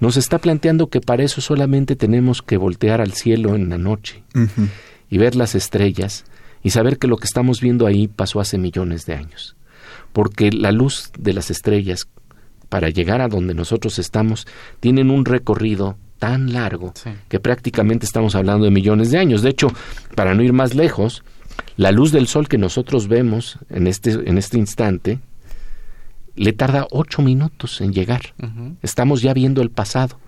nos 0.00 0.16
está 0.16 0.38
planteando 0.38 0.88
que 0.88 1.00
para 1.00 1.22
eso 1.22 1.40
solamente 1.40 1.96
tenemos 1.96 2.42
que 2.42 2.56
voltear 2.56 3.00
al 3.00 3.12
cielo 3.12 3.54
en 3.54 3.68
la 3.68 3.78
noche 3.78 4.22
uh 4.34 4.40
-huh. 4.40 4.68
y 5.10 5.18
ver 5.18 5.36
las 5.36 5.54
estrellas 5.54 6.24
y 6.62 6.70
saber 6.70 6.98
que 6.98 7.06
lo 7.06 7.16
que 7.16 7.26
estamos 7.26 7.60
viendo 7.60 7.86
ahí 7.86 8.08
pasó 8.08 8.40
hace 8.40 8.58
millones 8.58 9.06
de 9.06 9.14
años. 9.14 9.56
Porque 10.12 10.50
la 10.50 10.72
luz 10.72 11.10
de 11.18 11.32
las 11.32 11.50
estrellas, 11.50 12.08
para 12.68 12.90
llegar 12.90 13.20
a 13.20 13.28
donde 13.28 13.54
nosotros 13.54 13.98
estamos, 13.98 14.46
tienen 14.80 15.10
un 15.10 15.24
recorrido 15.24 15.96
tan 16.18 16.52
largo 16.52 16.92
sí. 16.96 17.10
que 17.28 17.38
prácticamente 17.38 18.04
estamos 18.04 18.34
hablando 18.34 18.64
de 18.64 18.70
millones 18.70 19.10
de 19.10 19.18
años. 19.18 19.42
De 19.42 19.50
hecho, 19.50 19.68
para 20.14 20.34
no 20.34 20.42
ir 20.42 20.52
más 20.52 20.74
lejos, 20.74 21.22
la 21.76 21.92
luz 21.92 22.12
del 22.12 22.26
sol 22.26 22.48
que 22.48 22.58
nosotros 22.58 23.08
vemos 23.08 23.58
en 23.70 23.86
este, 23.86 24.12
en 24.12 24.38
este 24.38 24.58
instante 24.58 25.20
le 26.34 26.52
tarda 26.52 26.86
ocho 26.90 27.20
minutos 27.22 27.80
en 27.80 27.92
llegar. 27.92 28.34
Uh 28.40 28.46
-huh. 28.46 28.76
Estamos 28.82 29.22
ya 29.22 29.34
viendo 29.34 29.60
el 29.60 29.70
pasado. 29.70 30.18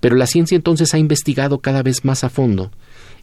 Pero 0.00 0.16
la 0.16 0.26
ciencia 0.26 0.56
entonces 0.56 0.94
ha 0.94 0.98
investigado 0.98 1.58
cada 1.58 1.82
vez 1.82 2.04
más 2.04 2.24
a 2.24 2.28
fondo 2.28 2.70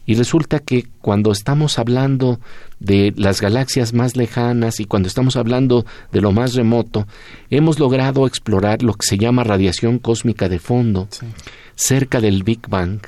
y 0.04 0.14
resulta 0.14 0.58
que 0.58 0.86
cuando 1.00 1.30
estamos 1.30 1.78
hablando 1.78 2.40
de 2.80 3.12
las 3.16 3.40
galaxias 3.40 3.92
más 3.92 4.16
lejanas 4.16 4.80
y 4.80 4.84
cuando 4.84 5.08
estamos 5.08 5.36
hablando 5.36 5.86
de 6.10 6.20
lo 6.20 6.32
más 6.32 6.54
remoto, 6.54 7.06
hemos 7.50 7.78
logrado 7.78 8.26
explorar 8.26 8.82
lo 8.82 8.94
que 8.94 9.06
se 9.06 9.18
llama 9.18 9.44
radiación 9.44 9.98
cósmica 9.98 10.48
de 10.48 10.58
fondo 10.58 11.06
sí. 11.10 11.26
cerca 11.76 12.20
del 12.20 12.42
Big 12.42 12.68
Bang 12.68 13.00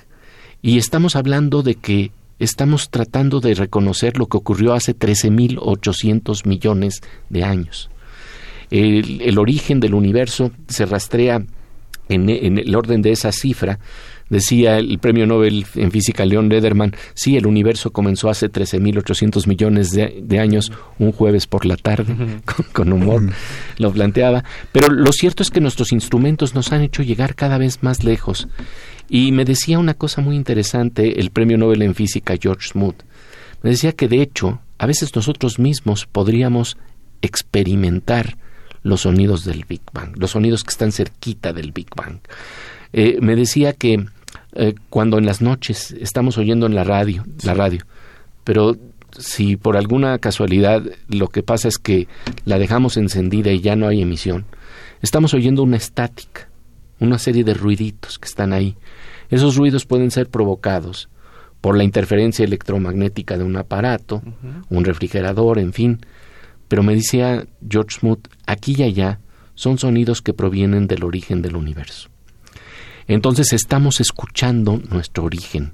y 0.63 0.79
estamos 0.79 1.17
hablando 1.17 1.63
de 1.63 1.75
que 1.75 2.13
estamos 2.38 2.91
tratando 2.91 3.41
de 3.41 3.55
reconocer 3.55 4.19
lo 4.19 4.26
que 4.26 4.37
ocurrió 4.37 4.75
hace 4.75 4.97
13.800 4.97 6.47
millones 6.47 7.00
de 7.31 7.45
años. 7.45 7.91
El, 8.71 9.21
el, 9.23 9.38
origen 9.38 9.81
del 9.81 9.95
universo 9.95 10.50
se 10.69 10.87
rastrea 10.87 11.45
en, 12.09 12.29
en, 12.29 12.59
el 12.59 12.75
orden 12.75 13.03
de 13.03 13.12
esa 13.12 13.31
cifra. 13.33 13.79
Decía 14.31 14.79
el 14.79 14.99
premio 14.99 15.26
Nobel 15.26 15.67
en 15.75 15.91
física 15.91 16.25
Leon 16.25 16.49
Lederman, 16.49 16.97
sí, 17.12 17.37
el 17.37 17.47
universo 17.47 17.93
comenzó 17.93 18.31
hace 18.31 18.50
13.800 18.50 19.47
millones 19.47 19.91
de, 19.91 20.23
de, 20.23 20.38
años, 20.41 20.73
un 20.99 21.12
jueves 21.12 21.47
por 21.47 21.67
la 21.67 21.76
tarde, 21.76 22.41
con, 22.45 22.67
con 22.73 22.93
humor 22.93 23.23
lo 23.76 23.93
planteaba. 23.93 24.43
Pero 24.73 24.88
lo 24.88 25.12
cierto 25.12 25.43
es 25.43 25.50
que 25.50 25.61
nuestros 25.61 25.93
instrumentos 25.93 26.55
nos 26.55 26.73
han 26.73 26.81
hecho 26.81 27.03
llegar 27.03 27.35
cada 27.35 27.59
vez 27.59 27.83
más 27.83 28.03
lejos. 28.03 28.49
Y 29.09 29.33
me 29.33 29.45
decía 29.45 29.79
una 29.79 29.95
cosa 29.95 30.21
muy 30.21 30.37
interesante 30.37 31.21
el 31.21 31.31
premio 31.31 31.59
Nobel 31.59 31.83
en 31.83 31.95
física 31.95 32.35
George 32.41 32.69
Smoot. 32.69 33.03
Me 33.63 33.71
decía 33.71 33.93
que 33.93 34.09
de 34.09 34.23
hecho, 34.23 34.61
a 34.79 34.87
veces 34.87 35.15
nosotros 35.15 35.59
mismos 35.59 36.07
podríamos 36.07 36.77
experimentar 37.23 38.37
los 38.83 39.03
sonidos 39.03 39.45
del 39.45 39.65
Big 39.67 39.81
Bang, 39.93 40.17
los 40.17 40.33
sonidos 40.33 40.63
que 40.63 40.71
están 40.71 40.93
cerquita 40.93 41.53
del 41.53 41.73
Big 41.73 41.89
Bang. 41.97 42.19
Eh, 42.93 43.19
me 43.21 43.35
decía 43.35 43.73
que 43.73 44.07
eh, 44.53 44.75
cuando 44.91 45.19
en 45.19 45.27
las 45.27 45.41
noches 45.41 45.93
estamos 45.99 46.39
oyendo 46.39 46.67
en 46.67 46.75
la 46.75 46.85
radio, 46.85 47.25
sí. 47.39 47.47
la 47.47 47.55
radio, 47.55 47.85
pero 48.45 48.77
si 49.19 49.57
por 49.57 49.77
alguna 49.77 50.19
casualidad 50.19 50.83
lo 51.09 51.29
que 51.29 51.43
pasa 51.43 51.69
es 51.69 51.79
que 51.79 52.09
la 52.45 52.59
dejamos 52.59 52.97
encendida 52.97 53.51
y 53.51 53.61
ya 53.61 53.75
no 53.75 53.89
hay 53.89 54.03
emisión, 54.03 54.45
estamos 55.03 55.35
oyendo 55.35 55.63
una 55.63 55.77
estática, 55.77 56.49
una 57.01 57.19
serie 57.19 57.45
de 57.45 57.55
ruiditos 57.55 58.19
que 58.19 58.27
están 58.29 58.53
ahí. 58.53 58.77
Esos 59.31 59.57
ruidos 59.57 59.87
pueden 59.87 60.11
ser 60.11 60.29
provocados 60.29 61.09
por 61.61 61.77
la 61.77 61.85
interferencia 61.85 62.45
electromagnética 62.45 63.39
de 63.39 63.45
un 63.45 63.57
aparato, 63.57 64.17
uh 64.17 64.29
-huh. 64.29 64.65
un 64.69 64.85
refrigerador, 64.85 65.59
en 65.59 65.73
fin. 65.73 66.01
Pero 66.69 66.83
me 66.83 66.95
decía 66.95 67.47
George 67.69 67.99
Smoot, 68.01 68.29
aquí 68.47 68.75
y 68.79 68.83
allá 68.83 69.21
son 69.55 69.79
sonidos 69.79 70.21
que 70.21 70.35
provienen 70.35 70.87
del 70.87 71.05
origen 71.05 71.43
del 71.43 71.57
universo. 71.57 72.11
Entonces 73.07 73.53
estamos 73.53 74.01
escuchando 74.01 74.81
nuestro 74.91 75.25
origen. 75.25 75.73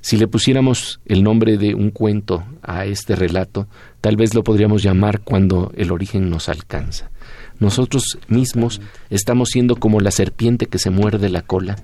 Si 0.00 0.16
le 0.16 0.26
pusiéramos 0.26 1.00
el 1.06 1.22
nombre 1.22 1.56
de 1.58 1.74
un 1.74 1.90
cuento 1.90 2.44
a 2.60 2.86
este 2.86 3.14
relato, 3.14 3.68
tal 4.00 4.16
vez 4.16 4.34
lo 4.34 4.42
podríamos 4.42 4.82
llamar 4.82 5.20
cuando 5.20 5.72
el 5.76 5.92
origen 5.92 6.28
nos 6.28 6.48
alcanza. 6.48 7.10
Nosotros 7.62 8.18
mismos 8.26 8.80
estamos 9.08 9.50
siendo 9.50 9.76
como 9.76 10.00
la 10.00 10.10
serpiente 10.10 10.66
que 10.66 10.78
se 10.78 10.90
muerde 10.90 11.28
la 11.28 11.42
cola 11.42 11.76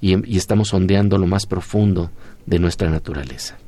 y, 0.00 0.16
y 0.26 0.38
estamos 0.38 0.68
sondeando 0.68 1.18
lo 1.18 1.26
más 1.26 1.44
profundo 1.44 2.10
de 2.46 2.58
nuestra 2.58 2.88
naturaleza. 2.88 3.58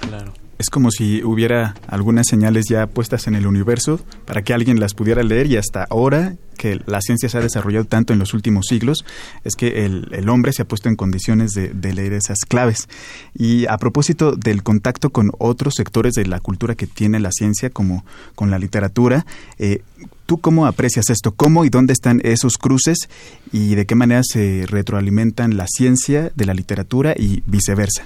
Claro. 0.00 0.32
Es 0.58 0.70
como 0.70 0.90
si 0.90 1.22
hubiera 1.22 1.74
algunas 1.86 2.26
señales 2.26 2.64
ya 2.68 2.86
puestas 2.86 3.26
en 3.26 3.34
el 3.34 3.46
universo 3.46 4.00
para 4.24 4.42
que 4.42 4.54
alguien 4.54 4.80
las 4.80 4.94
pudiera 4.94 5.22
leer 5.22 5.46
y 5.46 5.56
hasta 5.56 5.84
ahora 5.90 6.34
que 6.58 6.78
la 6.84 7.00
ciencia 7.00 7.30
se 7.30 7.38
ha 7.38 7.40
desarrollado 7.40 7.86
tanto 7.86 8.12
en 8.12 8.18
los 8.18 8.34
últimos 8.34 8.66
siglos 8.66 9.06
es 9.44 9.54
que 9.54 9.86
el, 9.86 10.28
hombre 10.28 10.52
se 10.52 10.60
ha 10.60 10.64
puesto 10.66 10.90
en 10.90 10.96
condiciones 10.96 11.52
de, 11.52 11.92
leer 11.94 12.12
esas 12.12 12.40
claves. 12.46 12.88
Y 13.34 13.64
a 13.66 13.78
propósito 13.78 14.32
del 14.32 14.62
contacto 14.62 15.08
con 15.08 15.32
otros 15.38 15.74
sectores 15.76 16.12
de 16.12 16.26
la 16.26 16.40
cultura 16.40 16.74
que 16.74 16.86
tiene 16.86 17.18
la 17.18 17.32
ciencia, 17.32 17.70
como 17.70 18.04
con 18.34 18.50
la 18.50 18.58
literatura, 18.58 19.24
eh, 19.58 19.80
¿Tú 20.26 20.36
cómo 20.36 20.66
aprecias 20.66 21.08
esto? 21.08 21.32
¿Cómo 21.32 21.64
y 21.64 21.70
dónde 21.70 21.94
están 21.94 22.20
esos 22.22 22.58
cruces 22.58 23.08
y 23.50 23.76
de 23.76 23.86
qué 23.86 23.94
manera 23.94 24.20
se 24.22 24.66
retroalimentan 24.66 25.56
la 25.56 25.66
ciencia 25.66 26.30
de 26.34 26.44
la 26.44 26.52
literatura 26.52 27.14
y 27.16 27.42
viceversa? 27.46 28.04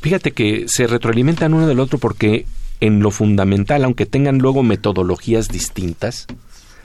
Fíjate 0.00 0.30
que 0.30 0.66
se 0.68 0.86
retroalimentan 0.86 1.52
uno 1.52 1.66
del 1.66 1.80
otro 1.80 1.98
porque 1.98 2.46
en 2.78 3.00
lo 3.00 3.10
fundamental, 3.10 3.82
aunque 3.82 4.06
tengan 4.06 4.38
luego 4.38 4.62
metodologías 4.62 5.48
distintas, 5.48 6.28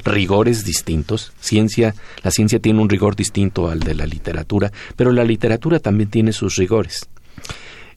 rigores 0.03 0.65
distintos. 0.65 1.33
Ciencia, 1.39 1.95
la 2.23 2.31
ciencia 2.31 2.59
tiene 2.59 2.81
un 2.81 2.89
rigor 2.89 3.15
distinto 3.15 3.69
al 3.69 3.79
de 3.81 3.95
la 3.95 4.05
literatura, 4.05 4.71
pero 4.95 5.11
la 5.11 5.23
literatura 5.23 5.79
también 5.79 6.09
tiene 6.09 6.33
sus 6.33 6.55
rigores. 6.55 7.09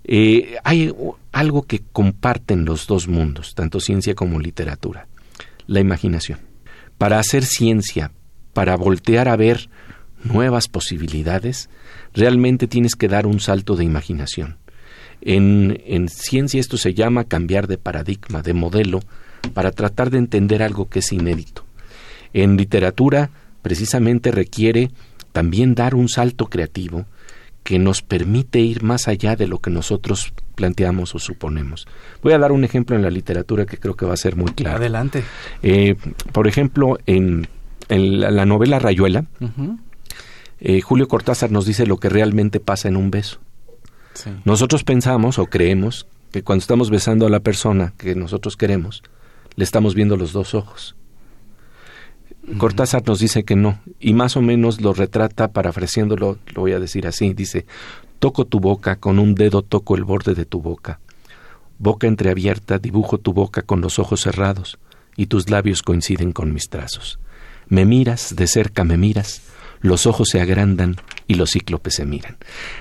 Eh, 0.05 0.57
hay 0.65 0.93
algo 1.31 1.63
que 1.63 1.81
comparten 1.93 2.65
los 2.65 2.87
dos 2.87 3.09
mundos, 3.09 3.55
tanto 3.55 3.81
ciencia 3.81 4.15
como 4.15 4.41
literatura, 4.41 5.07
la 5.67 5.81
imaginación. 5.81 6.41
Para 6.99 7.19
hacer 7.19 7.45
ciencia, 7.45 8.11
para 8.53 8.77
voltear 8.77 9.29
a 9.29 9.37
ver 9.37 9.71
nuevas 10.25 10.69
posibilidades, 10.69 11.69
realmente 12.15 12.67
tienes 12.67 12.95
que 12.95 13.09
dar 13.09 13.27
un 13.27 13.41
salto 13.41 13.77
de 13.77 13.85
imaginación. 13.85 14.59
En, 15.21 15.81
en 15.87 16.09
ciencia 16.09 16.61
esto 16.61 16.77
se 16.77 16.95
llama 16.95 17.25
cambiar 17.25 17.69
de 17.69 17.79
paradigma, 17.79 18.43
de 18.43 18.55
modelo, 18.55 19.01
para 19.55 19.71
tratar 19.71 20.11
de 20.11 20.19
entender 20.19 20.63
algo 20.63 20.89
que 20.89 20.99
es 20.99 21.13
inédito. 21.13 21.62
En 22.33 22.57
literatura, 22.57 23.31
precisamente 23.63 24.31
requiere 24.31 24.91
también 25.33 25.75
dar 25.75 25.95
un 25.95 26.09
salto 26.09 26.47
creativo 26.47 27.07
que 27.63 27.79
nos 27.79 28.03
permite 28.03 28.59
ir 28.59 28.83
más 28.83 29.09
allá 29.09 29.37
de 29.37 29.47
lo 29.47 29.59
que 29.59 29.71
nosotros 29.71 30.33
planteamos 30.55 31.15
o 31.15 31.19
suponemos. 31.19 31.87
Voy 32.23 32.33
a 32.33 32.39
dar 32.39 32.53
un 32.53 32.65
ejemplo 32.65 32.97
en 32.97 33.03
la 33.03 33.11
literatura 33.11 33.67
que 33.67 33.79
creo 33.79 33.95
que 33.95 34.05
va 34.05 34.15
a 34.15 34.17
ser 34.17 34.37
muy 34.37 34.53
claro. 34.53 34.79
Adelante. 34.79 35.23
Eh, 35.63 35.97
por 36.33 36.49
ejemplo, 36.49 36.99
en, 37.07 37.47
la, 37.89 38.45
novela 38.47 38.79
Rayuela, 38.79 39.27
eh, 40.61 40.81
Julio 40.81 41.09
Cortázar 41.09 41.51
nos 41.51 41.67
dice 41.67 41.87
lo 41.87 41.99
que 41.99 42.09
realmente 42.09 42.59
pasa 42.59 42.89
en 42.89 42.97
un 42.97 43.11
beso. 43.11 43.39
Nosotros 44.45 44.85
pensamos 44.85 45.39
o 45.39 45.47
creemos 45.47 46.07
que 46.33 46.43
cuando 46.43 46.61
estamos 46.61 46.91
besando 46.91 47.27
a 47.27 47.31
la 47.31 47.41
persona 47.41 47.93
que 47.97 48.15
nosotros 48.15 48.57
queremos, 48.57 49.03
le 49.57 49.65
estamos 49.65 49.95
viendo 49.95 50.17
los 50.17 50.33
dos 50.33 50.55
ojos. 50.55 50.97
Cortázar 52.59 53.07
nos 53.07 53.21
dice 53.21 53.45
que 53.45 53.55
no, 53.55 53.81
y 54.01 54.15
más 54.15 54.37
o 54.37 54.43
menos 54.43 54.81
lo 54.81 54.93
retrata 54.93 55.53
parafraseándolo, 55.53 56.39
lo 56.55 56.61
voy 56.61 56.73
a 56.73 56.81
decir 56.81 57.07
así, 57.07 57.35
dice, 57.35 57.67
toco 58.19 58.47
tu 58.47 58.59
boca, 58.59 58.97
con 58.97 59.19
un 59.19 59.35
dedo 59.35 59.63
toco 59.63 59.95
el 59.95 60.05
borde 60.05 60.35
de 60.35 60.45
tu 60.45 60.61
boca. 60.61 60.99
Boca 61.79 62.09
entreabierta, 62.09 62.79
dibujo 62.79 63.19
tu 63.19 63.33
boca 63.33 63.63
con 63.63 63.81
los 63.81 63.99
ojos 63.99 64.23
cerrados, 64.23 64.79
y 65.17 65.27
tus 65.27 65.51
labios 65.51 65.83
coinciden 65.83 66.33
con 66.33 66.53
mis 66.53 66.69
trazos. 66.69 67.21
Me 67.69 67.85
miras, 67.85 68.35
de 68.35 68.47
cerca 68.49 68.83
me 68.83 68.97
miras, 68.97 69.43
los 69.81 70.07
ojos 70.07 70.29
se 70.31 70.41
agrandan 70.41 70.97
y 71.27 71.35
los 71.35 71.53
cíclopes 71.53 71.95
se 71.95 72.07
miran. 72.07 72.39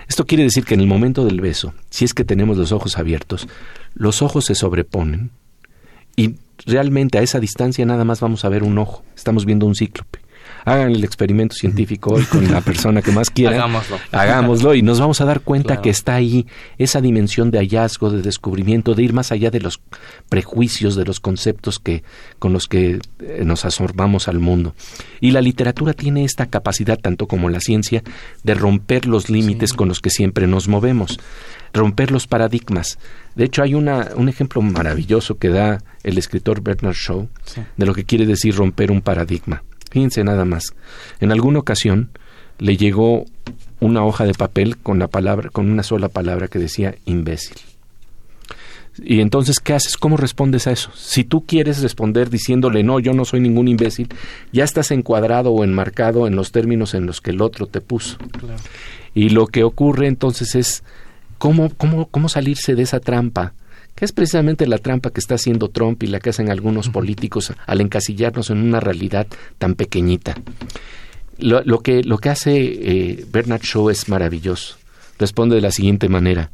Esto 0.07 0.25
quiere 0.25 0.43
decir 0.43 0.65
que 0.65 0.73
en 0.73 0.81
el 0.81 0.87
momento 0.87 1.25
del 1.25 1.41
beso, 1.41 1.73
si 1.89 2.05
es 2.05 2.13
que 2.13 2.23
tenemos 2.23 2.57
los 2.57 2.71
ojos 2.71 2.97
abiertos, 2.97 3.47
los 3.93 4.21
ojos 4.21 4.45
se 4.45 4.55
sobreponen 4.55 5.31
y 6.15 6.35
realmente 6.65 7.17
a 7.17 7.21
esa 7.21 7.39
distancia 7.39 7.85
nada 7.85 8.05
más 8.05 8.19
vamos 8.19 8.45
a 8.45 8.49
ver 8.49 8.63
un 8.63 8.77
ojo, 8.77 9.03
estamos 9.15 9.45
viendo 9.45 9.65
un 9.65 9.75
cíclope. 9.75 10.20
Hagan 10.65 10.91
el 10.91 11.03
experimento 11.03 11.55
científico 11.55 12.13
hoy 12.13 12.23
con 12.25 12.51
la 12.51 12.61
persona 12.61 13.01
que 13.01 13.11
más 13.11 13.29
quiera. 13.29 13.55
hagámoslo. 13.55 13.97
Hagámoslo 14.11 14.75
y 14.75 14.81
nos 14.81 14.99
vamos 14.99 15.21
a 15.21 15.25
dar 15.25 15.41
cuenta 15.41 15.81
que 15.81 15.89
está 15.89 16.15
ahí 16.15 16.45
esa 16.77 17.01
dimensión 17.01 17.51
de 17.51 17.59
hallazgo, 17.59 18.11
de 18.11 18.21
descubrimiento, 18.21 18.93
de 18.93 19.03
ir 19.03 19.13
más 19.13 19.31
allá 19.31 19.49
de 19.51 19.59
los 19.59 19.81
prejuicios, 20.29 20.95
de 20.95 21.05
los 21.05 21.19
conceptos 21.19 21.79
que 21.79 22.03
con 22.39 22.53
los 22.53 22.67
que 22.67 22.99
eh, 23.19 23.43
nos 23.45 23.65
absorbamos 23.65 24.27
al 24.27 24.39
mundo. 24.39 24.75
Y 25.19 25.31
la 25.31 25.41
literatura 25.41 25.93
tiene 25.93 26.23
esta 26.23 26.47
capacidad, 26.47 26.97
tanto 26.97 27.27
como 27.27 27.49
la 27.49 27.59
ciencia, 27.59 28.03
de 28.43 28.53
romper 28.53 29.05
los 29.05 29.29
límites 29.29 29.73
con 29.73 29.87
los 29.87 29.99
que 29.99 30.09
siempre 30.09 30.47
nos 30.47 30.67
movemos 30.67 31.19
romper 31.73 32.11
los 32.11 32.27
paradigmas. 32.27 32.97
De 33.35 33.45
hecho, 33.45 33.63
hay 33.63 33.75
una, 33.75 34.09
un 34.15 34.29
ejemplo 34.29 34.61
maravilloso 34.61 35.37
que 35.37 35.49
da 35.49 35.81
el 36.03 36.17
escritor 36.17 36.61
Bernard 36.61 36.95
Shaw 36.95 37.29
de 37.77 37.85
lo 37.85 37.93
que 37.93 38.03
quiere 38.03 38.25
decir 38.25 38.55
romper 38.55 38.91
un 38.91 39.01
paradigma. 39.01 39.63
Fíjense 39.91 40.23
nada 40.23 40.45
más. 40.45 40.73
En 41.19 41.31
alguna 41.31 41.59
ocasión 41.59 42.09
le 42.57 42.77
llegó 42.77 43.25
una 43.79 44.03
hoja 44.03 44.25
de 44.25 44.33
papel 44.33 44.77
con 44.77 44.99
la 44.99 45.07
palabra, 45.07 45.49
con 45.49 45.69
una 45.69 45.83
sola 45.83 46.07
palabra 46.07 46.47
que 46.47 46.59
decía 46.59 46.95
imbécil. 47.05 47.57
Y 49.03 49.21
entonces, 49.21 49.59
¿qué 49.59 49.73
haces? 49.73 49.97
¿Cómo 49.97 50.17
respondes 50.17 50.67
a 50.67 50.71
eso? 50.71 50.91
Si 50.95 51.23
tú 51.23 51.45
quieres 51.45 51.81
responder 51.81 52.29
diciéndole, 52.29 52.83
no, 52.83 52.99
yo 52.99 53.13
no 53.13 53.25
soy 53.25 53.39
ningún 53.39 53.67
imbécil, 53.67 54.09
ya 54.51 54.63
estás 54.63 54.91
encuadrado 54.91 55.51
o 55.51 55.63
enmarcado 55.63 56.27
en 56.27 56.35
los 56.35 56.51
términos 56.51 56.93
en 56.93 57.05
los 57.05 57.21
que 57.21 57.31
el 57.31 57.41
otro 57.41 57.67
te 57.67 57.81
puso. 57.81 58.17
Y 59.13 59.29
lo 59.29 59.47
que 59.47 59.63
ocurre 59.63 60.07
entonces 60.07 60.55
es 60.55 60.83
cómo, 61.37 61.69
cómo, 61.75 62.07
cómo 62.07 62.29
salirse 62.29 62.75
de 62.75 62.83
esa 62.83 62.99
trampa, 62.99 63.53
que 63.95 64.05
es 64.05 64.11
precisamente 64.11 64.67
la 64.67 64.77
trampa 64.77 65.11
que 65.11 65.19
está 65.19 65.35
haciendo 65.35 65.69
Trump 65.69 66.01
y 66.03 66.07
la 66.07 66.19
que 66.19 66.31
hacen 66.31 66.49
algunos 66.49 66.89
políticos 66.89 67.53
al 67.65 67.81
encasillarnos 67.81 68.49
en 68.49 68.57
una 68.59 68.79
realidad 68.79 69.27
tan 69.57 69.75
pequeñita. 69.75 70.35
Lo, 71.37 71.61
lo 71.63 71.79
que, 71.79 72.03
lo 72.03 72.17
que 72.17 72.29
hace 72.29 72.55
eh, 72.55 73.25
Bernard 73.31 73.61
Shaw 73.61 73.89
es 73.89 74.09
maravilloso. 74.09 74.77
Responde 75.17 75.55
de 75.55 75.61
la 75.61 75.71
siguiente 75.71 76.09
manera. 76.09 76.51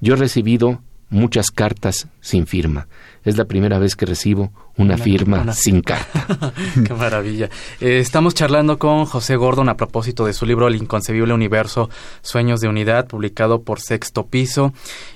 Yo 0.00 0.14
he 0.14 0.16
recibido 0.16 0.80
muchas 1.10 1.50
cartas 1.50 2.08
sin 2.20 2.46
firma. 2.46 2.88
Es 3.24 3.36
la 3.36 3.44
primera 3.44 3.78
vez 3.78 3.96
que 3.96 4.06
recibo 4.06 4.52
una, 4.76 4.98
firma 4.98 5.52
sin 5.52 5.80
carta. 5.80 6.52
Qué 6.86 6.94
maravilla. 6.94 7.48
Eh, 7.80 7.98
estamos 7.98 8.34
charlando 8.34 8.78
con 8.78 9.06
José 9.06 9.36
Gordon 9.36 9.68
a 9.68 9.76
propósito 9.76 10.26
de 10.26 10.32
su 10.32 10.44
libro 10.46 10.68
El 10.68 10.76
inconcebible 10.76 11.32
universo, 11.32 11.88
Sueños 12.22 12.60
de 12.60 12.68
Unidad, 12.68 13.06
publicado 13.06 13.62
por 13.62 13.80
Sexto 13.80 14.26
Piso. 14.26 14.72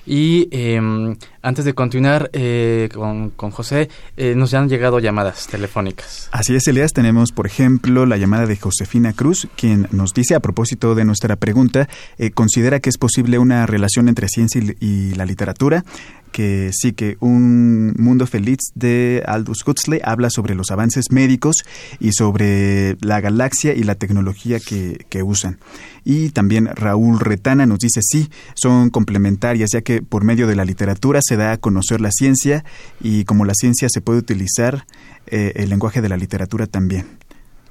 Y 0.06 0.48
em, 0.50 1.16
antes 1.42 1.64
de 1.64 1.74
continuar 1.74 2.30
eh, 2.32 2.88
con, 2.92 3.30
con, 3.30 3.50
José, 3.50 3.90
eh, 4.16 4.34
nos 4.34 4.54
han 4.54 4.68
llegado 4.68 4.98
llamadas 4.98 5.46
telefónicas. 5.46 6.28
Así 6.32 6.54
es, 6.54 6.66
Elias. 6.66 6.92
Tenemos, 6.92 7.32
por 7.32 7.46
ejemplo, 7.46 8.06
la 8.06 8.16
llamada 8.16 8.46
de 8.46 8.56
Josefina 8.56 9.12
Cruz, 9.12 9.46
quien 9.56 9.88
nos 9.92 10.14
dice 10.14 10.34
a 10.34 10.40
propósito 10.40 10.94
de 10.94 11.04
nuestra 11.04 11.36
pregunta, 11.36 11.88
considera 12.34 12.80
que 12.80 12.90
es 12.90 12.98
posible 12.98 13.38
una 13.38 13.66
relación 13.66 14.08
entre 14.08 14.28
ciencia 14.28 14.60
y 14.80 15.14
la 15.14 15.26
literatura 15.26 15.84
que 16.32 16.70
sí 16.72 16.92
que 16.92 17.16
un 17.20 17.94
mundo 17.98 18.26
feliz 18.26 18.58
de 18.74 19.22
Aldous 19.26 19.66
Huxley 19.66 20.00
habla 20.04 20.30
sobre 20.30 20.54
los 20.54 20.70
avances 20.70 21.06
médicos 21.10 21.56
y 21.98 22.12
sobre 22.12 22.96
la 23.00 23.20
galaxia 23.20 23.74
y 23.74 23.82
la 23.82 23.94
tecnología 23.94 24.60
que, 24.60 25.04
que 25.08 25.22
usan. 25.22 25.58
Y 26.04 26.30
también 26.30 26.66
Raúl 26.66 27.20
Retana 27.20 27.66
nos 27.66 27.78
dice 27.78 28.00
sí, 28.02 28.30
son 28.54 28.90
complementarias 28.90 29.70
ya 29.72 29.82
que 29.82 30.02
por 30.02 30.24
medio 30.24 30.46
de 30.46 30.56
la 30.56 30.64
literatura 30.64 31.20
se 31.22 31.36
da 31.36 31.52
a 31.52 31.56
conocer 31.58 32.00
la 32.00 32.10
ciencia 32.10 32.64
y 33.00 33.24
como 33.24 33.44
la 33.44 33.54
ciencia 33.54 33.88
se 33.90 34.00
puede 34.00 34.18
utilizar 34.18 34.86
eh, 35.26 35.52
el 35.56 35.70
lenguaje 35.70 36.00
de 36.00 36.08
la 36.08 36.16
literatura 36.16 36.66
también. 36.66 37.19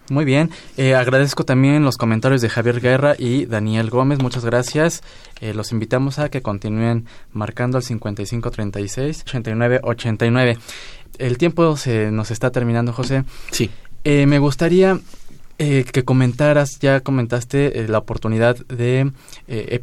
Muy 0.09 0.25
bien, 0.25 0.49
eh, 0.77 0.95
agradezco 0.95 1.45
también 1.45 1.83
los 1.83 1.97
comentarios 1.97 2.41
de 2.41 2.49
Javier 2.49 2.81
Guerra 2.81 3.15
y 3.17 3.45
Daniel 3.45 3.91
Gómez, 3.91 4.19
muchas 4.19 4.43
gracias. 4.43 5.03
Eh, 5.39 5.53
los 5.53 5.71
invitamos 5.71 6.17
a 6.17 6.29
que 6.29 6.41
continúen 6.41 7.05
marcando 7.31 7.77
al 7.77 7.83
5536 7.83 9.21
8989. 9.21 10.57
El 11.19 11.37
tiempo 11.37 11.77
se 11.77 12.09
nos 12.11 12.31
está 12.31 12.51
terminando, 12.51 12.91
José. 12.91 13.23
Sí. 13.51 13.69
Eh, 14.03 14.25
me 14.25 14.39
gustaría 14.39 14.99
que 15.57 16.05
comentaras, 16.05 16.79
ya 16.79 17.01
comentaste 17.01 17.85
la 17.89 17.97
oportunidad 17.97 18.55
de 18.67 19.11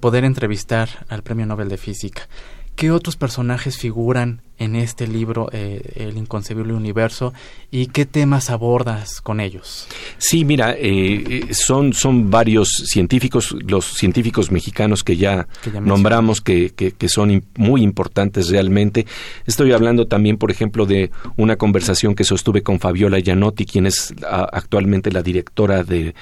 poder 0.01 0.25
entrevistar 0.25 0.89
al 1.11 1.23
Premio 1.23 1.45
Nobel 1.45 1.69
de 1.69 1.77
Física. 1.77 2.29
¿Qué 2.77 2.91
otros 2.91 3.17
personajes 3.17 3.77
figuran 3.77 4.41
en 4.59 4.75
este 4.75 5.07
libro, 5.07 5.49
eh, 5.53 5.83
El 5.97 6.17
inconcebible 6.17 6.73
universo, 6.73 7.35
y 7.71 7.87
qué 7.87 8.07
temas 8.07 8.49
abordas 8.49 9.21
con 9.21 9.41
ellos? 9.41 9.87
Sí, 10.19 10.45
mira, 10.45 10.73
eh, 10.73 11.25
eh, 11.49 11.55
son, 11.55 11.93
son 11.93 12.31
varios 12.31 12.69
científicos, 12.87 13.55
los 13.67 13.85
científicos 13.85 14.51
mexicanos 14.51 15.05
que 15.05 15.17
ya, 15.17 15.47
nombramos, 15.83 16.41
que, 16.41 16.71
que, 16.71 17.09
son 17.09 17.45
muy 17.57 17.83
importantes 17.83 18.49
realmente. 18.49 19.07
Estoy 19.47 19.73
hablando 19.73 20.07
también, 20.07 20.39
por 20.39 20.51
ejemplo, 20.51 20.87
de 20.87 21.11
una 21.37 21.57
conversación 21.57 22.15
que 22.15 22.25
sostuve 22.25 22.63
con 22.63 22.81
Fabiola 22.81 23.21
Gianotti, 23.21 23.65
quien 23.65 23.87
es 23.87 24.15
actualmente 24.53 25.13
la 25.13 25.23
directora 25.23 25.85
del 25.85 26.15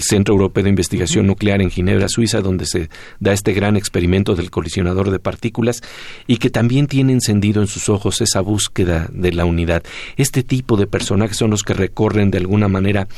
Centro 0.00 0.34
Europeo 0.34 0.64
de 0.64 0.70
Investigación 0.70 1.26
Nuclear 1.26 1.60
en 1.62 1.70
Ginebra, 1.70 2.08
Suiza, 2.08 2.40
donde 2.40 2.66
se 2.66 2.88
da 3.20 3.32
este 3.32 3.52
gran 3.52 3.76
experimento 3.76 4.34
del 4.34 4.50
colisionador 4.50 5.10
de 5.10 5.18
partículas, 5.18 5.82
y 6.26 6.38
que 6.38 6.50
también 6.50 6.86
tiene 6.86 7.12
encendido 7.12 7.65
sus 7.66 7.88
ojos 7.88 8.20
esa 8.20 8.40
búsqueda 8.40 9.08
de 9.12 9.32
la 9.32 9.44
unidad. 9.44 9.82
Este 10.16 10.42
tipo 10.42 10.76
de 10.76 10.86
personajes 10.86 11.36
son 11.36 11.50
los 11.50 11.62
que 11.62 11.74
recorren 11.74 12.30
de 12.30 12.38
alguna 12.38 12.68
manera 12.68 13.08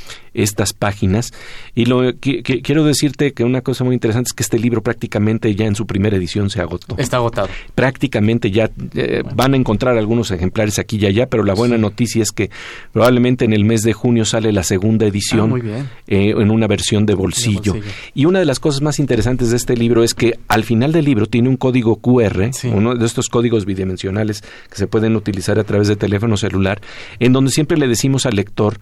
estas 0.43 0.73
páginas. 0.73 1.33
Y 1.75 1.87
lo 1.87 2.13
que, 2.19 2.43
quiero 2.43 2.85
decirte 2.85 3.33
que 3.33 3.45
una 3.45 3.61
cosa 3.61 3.85
muy 3.85 3.95
interesante 3.95 4.29
es 4.29 4.33
que 4.33 4.43
este 4.43 4.59
libro 4.59 4.83
prácticamente 4.83 5.55
ya 5.55 5.67
en 5.67 5.75
su 5.75 5.87
primera 5.87 6.17
edición 6.17 6.51
se 6.51 6.61
agotó. 6.61 6.97
Está 6.99 7.19
agotado. 7.19 7.49
Prácticamente 7.75 8.51
ya 8.51 8.71
eh, 8.95 9.23
van 9.35 9.55
a 9.55 9.57
encontrar 9.57 9.99
algunos 9.99 10.31
ejemplares 10.31 10.79
aquí 10.79 10.97
y 10.99 11.07
allá, 11.07 11.29
pero 11.29 11.45
la 11.45 11.55
buena 11.55 11.79
noticia 11.79 12.23
es 12.23 12.31
que 12.31 12.51
probablemente 12.93 13.45
en 13.45 13.53
el 13.53 13.65
mes 13.65 13.83
de 13.83 13.93
junio 13.93 14.25
sale 14.25 14.53
la 14.53 14.63
segunda 14.63 15.07
edición 15.07 15.53
ah, 15.53 15.87
eh, 16.07 16.35
en 16.37 16.51
una 16.51 16.67
versión 16.67 17.07
de 17.07 17.15
bolsillo. 17.15 17.75
Y 18.15 18.25
una 18.25 18.39
de 18.39 18.45
las 18.45 18.61
cosas 18.61 18.83
más 18.83 18.99
interesantes 18.99 19.51
de 19.51 19.57
este 19.57 19.77
libro 19.77 20.03
es 20.05 20.15
que 20.15 20.39
al 20.49 20.65
final 20.65 20.93
del 20.93 21.05
libro 21.05 21.27
tiene 21.27 21.49
un 21.49 21.57
código 21.57 21.97
QR, 21.97 22.51
uno 22.73 22.95
de 22.95 23.07
estos 23.07 23.29
códigos 23.29 23.65
bidimensionales 23.65 24.43
que 24.71 24.77
se 24.77 24.87
pueden 24.87 25.17
utilizar 25.17 25.59
a 25.59 25.65
través 25.65 25.89
de 25.89 25.97
teléfono 25.97 26.37
celular, 26.37 26.81
en 27.19 27.33
donde 27.33 27.51
siempre 27.51 27.77
le 27.79 27.89
decimos 27.89 28.27
al 28.27 28.37
lector 28.37 28.79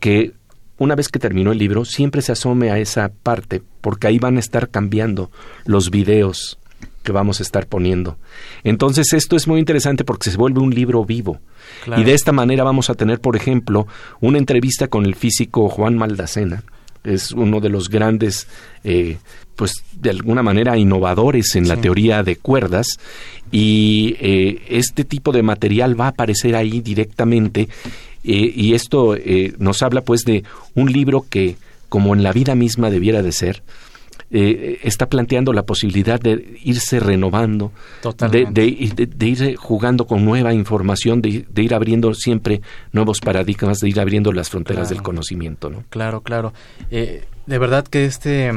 que 0.00 0.32
una 0.78 0.94
vez 0.94 1.08
que 1.08 1.18
terminó 1.18 1.52
el 1.52 1.58
libro, 1.58 1.84
siempre 1.84 2.22
se 2.22 2.32
asome 2.32 2.70
a 2.70 2.78
esa 2.78 3.10
parte, 3.10 3.62
porque 3.80 4.06
ahí 4.06 4.18
van 4.18 4.36
a 4.36 4.40
estar 4.40 4.68
cambiando 4.68 5.30
los 5.64 5.90
videos 5.90 6.58
que 7.02 7.12
vamos 7.12 7.40
a 7.40 7.44
estar 7.44 7.66
poniendo. 7.66 8.18
Entonces 8.64 9.12
esto 9.12 9.36
es 9.36 9.46
muy 9.46 9.60
interesante 9.60 10.04
porque 10.04 10.30
se 10.30 10.36
vuelve 10.36 10.60
un 10.60 10.74
libro 10.74 11.04
vivo. 11.04 11.40
Y 11.96 12.04
de 12.04 12.14
esta 12.14 12.32
manera 12.32 12.64
vamos 12.64 12.90
a 12.90 12.94
tener, 12.94 13.20
por 13.20 13.36
ejemplo, 13.36 13.86
una 14.20 14.38
entrevista 14.38 14.88
con 14.88 15.06
el 15.06 15.14
físico 15.14 15.68
Juan 15.68 15.96
Maldacena. 15.96 16.64
Es 17.06 17.32
uno 17.32 17.60
de 17.60 17.68
los 17.68 17.88
grandes, 17.88 18.46
eh, 18.84 19.16
pues 19.54 19.72
de 19.92 20.10
alguna 20.10 20.42
manera, 20.42 20.76
innovadores 20.76 21.54
en 21.56 21.68
la 21.68 21.76
teoría 21.76 22.22
de 22.22 22.36
cuerdas. 22.36 22.86
Y 23.52 24.16
eh, 24.20 24.62
este 24.68 25.04
tipo 25.04 25.32
de 25.32 25.42
material 25.42 25.98
va 25.98 26.06
a 26.06 26.08
aparecer 26.08 26.56
ahí 26.56 26.80
directamente 26.80 27.68
eh, 28.26 28.52
y 28.54 28.74
esto 28.74 29.14
eh, 29.14 29.54
nos 29.58 29.82
habla 29.82 30.00
pues 30.00 30.22
de 30.24 30.42
un 30.74 30.92
libro 30.92 31.24
que, 31.30 31.56
como 31.88 32.12
en 32.12 32.24
la 32.24 32.32
vida 32.32 32.56
misma 32.56 32.90
debiera 32.90 33.22
de 33.22 33.30
ser, 33.30 33.62
eh, 34.30 34.80
está 34.82 35.08
planteando 35.08 35.52
la 35.52 35.64
posibilidad 35.64 36.20
de 36.20 36.58
irse 36.62 37.00
renovando, 37.00 37.72
de, 38.30 38.46
de, 38.50 39.26
ir 39.26 39.56
jugando 39.56 40.06
con 40.06 40.24
nueva 40.24 40.52
información, 40.52 41.22
de, 41.22 41.46
ir 41.56 41.74
abriendo 41.74 42.12
siempre 42.14 42.60
nuevos 42.92 43.20
paradigmas, 43.20 43.78
de 43.78 43.88
ir 43.88 44.00
abriendo 44.00 44.32
las 44.32 44.50
fronteras 44.50 44.88
del 44.88 45.02
conocimiento. 45.02 45.70
¿no? 45.70 45.84
Claro, 45.90 46.22
claro. 46.22 46.52
de 46.90 47.24
verdad 47.46 47.86
que 47.86 48.04
este, 48.04 48.52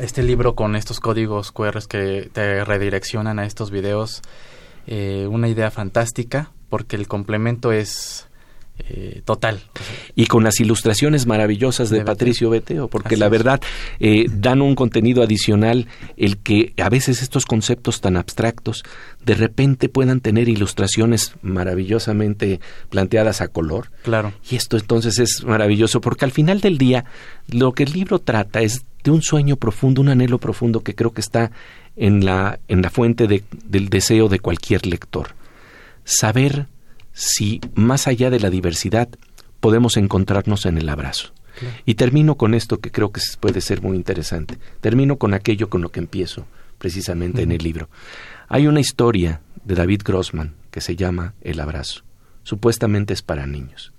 este 0.00 0.22
libro 0.22 0.54
con 0.54 0.76
estos 0.76 1.00
códigos 1.00 1.52
QR 1.52 1.82
que 1.88 2.30
te 2.32 2.64
redireccionan 2.64 3.38
a 3.38 3.46
estos 3.46 3.70
videos, 3.70 4.22
una 4.86 5.48
idea 5.48 5.70
fantástica, 5.70 6.52
porque 6.68 6.96
el 6.96 7.06
complemento 7.06 7.72
es 7.72 8.25
eh, 8.78 9.22
total. 9.24 9.60
Y 10.14 10.26
con 10.26 10.44
las 10.44 10.60
ilustraciones 10.60 11.26
maravillosas 11.26 11.90
de, 11.90 12.02
Patricio 12.02 12.50
Beteo, 12.50 12.88
porque 12.88 13.16
la 13.16 13.28
verdad 13.28 13.60
eh, 14.00 14.26
dan 14.30 14.60
un 14.60 14.74
contenido 14.74 15.22
adicional 15.22 15.86
el 16.16 16.36
que 16.36 16.74
a 16.76 16.88
veces 16.88 17.22
estos 17.22 17.46
conceptos 17.46 18.00
tan 18.00 18.16
abstractos 18.16 18.84
de 19.24 19.34
repente 19.34 19.88
puedan 19.88 20.20
tener 20.20 20.48
ilustraciones 20.48 21.34
maravillosamente 21.42 22.60
planteadas 22.90 23.40
a 23.40 23.48
color. 23.48 23.90
Claro. 24.02 24.34
Y 24.50 24.56
esto 24.56 24.76
entonces 24.76 25.18
es 25.18 25.42
maravilloso 25.42 26.00
porque 26.00 26.24
al 26.24 26.32
final 26.32 26.60
del 26.60 26.78
día 26.78 27.06
lo 27.48 27.72
que 27.72 27.84
el 27.84 27.92
libro 27.92 28.18
trata 28.18 28.60
es 28.60 28.84
de 29.02 29.10
un 29.10 29.22
sueño 29.22 29.56
profundo, 29.56 30.00
un 30.02 30.10
anhelo 30.10 30.38
profundo 30.38 30.82
que 30.82 30.94
creo 30.94 31.12
que 31.12 31.22
está 31.22 31.50
en 31.96 32.24
la, 32.24 32.60
en 32.68 32.82
la 32.82 32.90
fuente 32.90 33.26
del 33.26 33.88
deseo 33.88 34.28
de 34.28 34.38
cualquier 34.38 34.86
lector. 34.86 35.28
Saber 36.04 36.66
si 37.16 37.62
más 37.74 38.06
allá 38.08 38.28
de 38.28 38.38
la 38.38 38.50
diversidad 38.50 39.08
podemos 39.60 39.96
encontrarnos 39.96 40.66
en 40.66 40.76
el 40.76 40.90
abrazo. 40.90 41.32
Y 41.86 41.94
termino 41.94 42.36
con 42.36 42.52
esto 42.52 42.78
que 42.80 42.90
creo 42.90 43.10
que 43.10 43.22
puede 43.40 43.62
ser 43.62 43.80
muy 43.80 43.96
interesante. 43.96 44.58
Termino 44.82 45.16
con 45.16 45.32
aquello 45.32 45.70
con 45.70 45.80
lo 45.80 45.90
que 45.90 46.00
empiezo 46.00 46.46
precisamente 46.76 47.40
en 47.40 47.52
el 47.52 47.62
libro. 47.62 47.88
Hay 48.48 48.66
una 48.66 48.80
historia 48.80 49.40
de 49.64 49.74
David 49.74 50.02
Grossman 50.04 50.52
que 50.70 50.82
se 50.82 50.94
llama 50.94 51.32
El 51.40 51.60
abrazo. 51.60 52.02
Supuestamente 52.42 53.14
es 53.14 53.22
para 53.22 53.46
niños, 53.46 53.94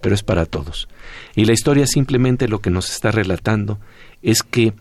pero 0.00 0.14
es 0.14 0.22
para 0.22 0.46
todos. 0.46 0.88
Y 1.34 1.46
la 1.46 1.52
historia 1.52 1.88
simplemente 1.88 2.46
lo 2.46 2.60
que 2.60 2.70
nos 2.70 2.88
está 2.88 3.10
relatando 3.10 3.80
es 4.22 4.44
que 4.44 4.74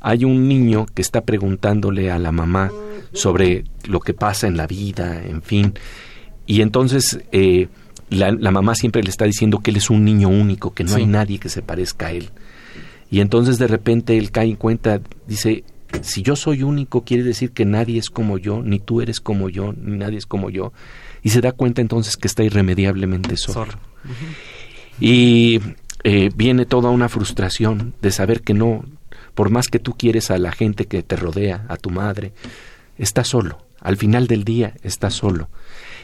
hay 0.00 0.24
un 0.24 0.48
niño 0.48 0.86
que 0.86 1.02
está 1.02 1.20
preguntándole 1.20 2.10
a 2.10 2.18
la 2.18 2.32
mamá 2.32 2.72
sobre 3.12 3.64
lo 3.84 4.00
que 4.00 4.12
pasa 4.12 4.48
en 4.48 4.56
la 4.56 4.66
vida, 4.66 5.24
en 5.24 5.40
fin, 5.40 5.74
y 6.48 6.62
entonces 6.62 7.20
eh, 7.30 7.68
la, 8.08 8.50
mamá 8.50 8.74
siempre 8.74 9.02
le 9.02 9.10
está 9.10 9.26
diciendo 9.26 9.58
que 9.58 9.70
él 9.70 9.76
es 9.76 9.90
un 9.90 10.02
niño 10.02 10.30
único, 10.30 10.72
que 10.72 10.82
no 10.82 10.96
hay 10.96 11.04
nadie 11.04 11.38
que 11.38 11.50
se 11.50 11.60
parezca 11.60 12.06
a 12.06 12.12
él. 12.12 12.30
Y 13.10 13.20
entonces 13.20 13.58
de 13.58 13.66
repente 13.66 14.16
él 14.16 14.30
cae 14.30 14.48
en 14.48 14.56
cuenta, 14.56 15.02
dice, 15.26 15.62
si 16.00 16.22
yo 16.22 16.36
soy 16.36 16.62
único, 16.62 17.04
quiere 17.04 17.22
decir 17.22 17.50
que 17.52 17.66
nadie 17.66 17.98
es 17.98 18.08
como 18.08 18.38
yo, 18.38 18.62
ni 18.62 18.78
tú 18.78 19.02
eres 19.02 19.20
como 19.20 19.50
yo, 19.50 19.74
ni 19.74 19.98
nadie 19.98 20.16
es 20.16 20.24
como 20.24 20.48
yo. 20.48 20.72
Y 21.22 21.28
se 21.28 21.42
da 21.42 21.52
cuenta 21.52 21.82
entonces 21.82 22.16
que 22.16 22.28
está 22.28 22.42
irremediablemente 22.42 23.36
solo. 23.36 23.74
Y 24.98 25.60
eh, 26.04 26.30
viene 26.34 26.64
toda 26.64 26.88
una 26.88 27.10
frustración 27.10 27.92
de 28.00 28.10
saber 28.10 28.40
que 28.40 28.54
no, 28.54 28.86
por 29.34 29.50
más 29.50 29.68
que 29.68 29.80
tú 29.80 29.92
quieres 29.98 30.30
a 30.30 30.38
la 30.38 30.52
gente 30.52 30.86
que 30.86 31.02
te 31.02 31.16
rodea, 31.16 31.66
a 31.68 31.76
tu 31.76 31.90
madre, 31.90 32.32
está 32.96 33.22
solo. 33.22 33.58
Al 33.80 33.98
final 33.98 34.26
del 34.28 34.44
día 34.44 34.72
está 34.82 35.10
solo. 35.10 35.50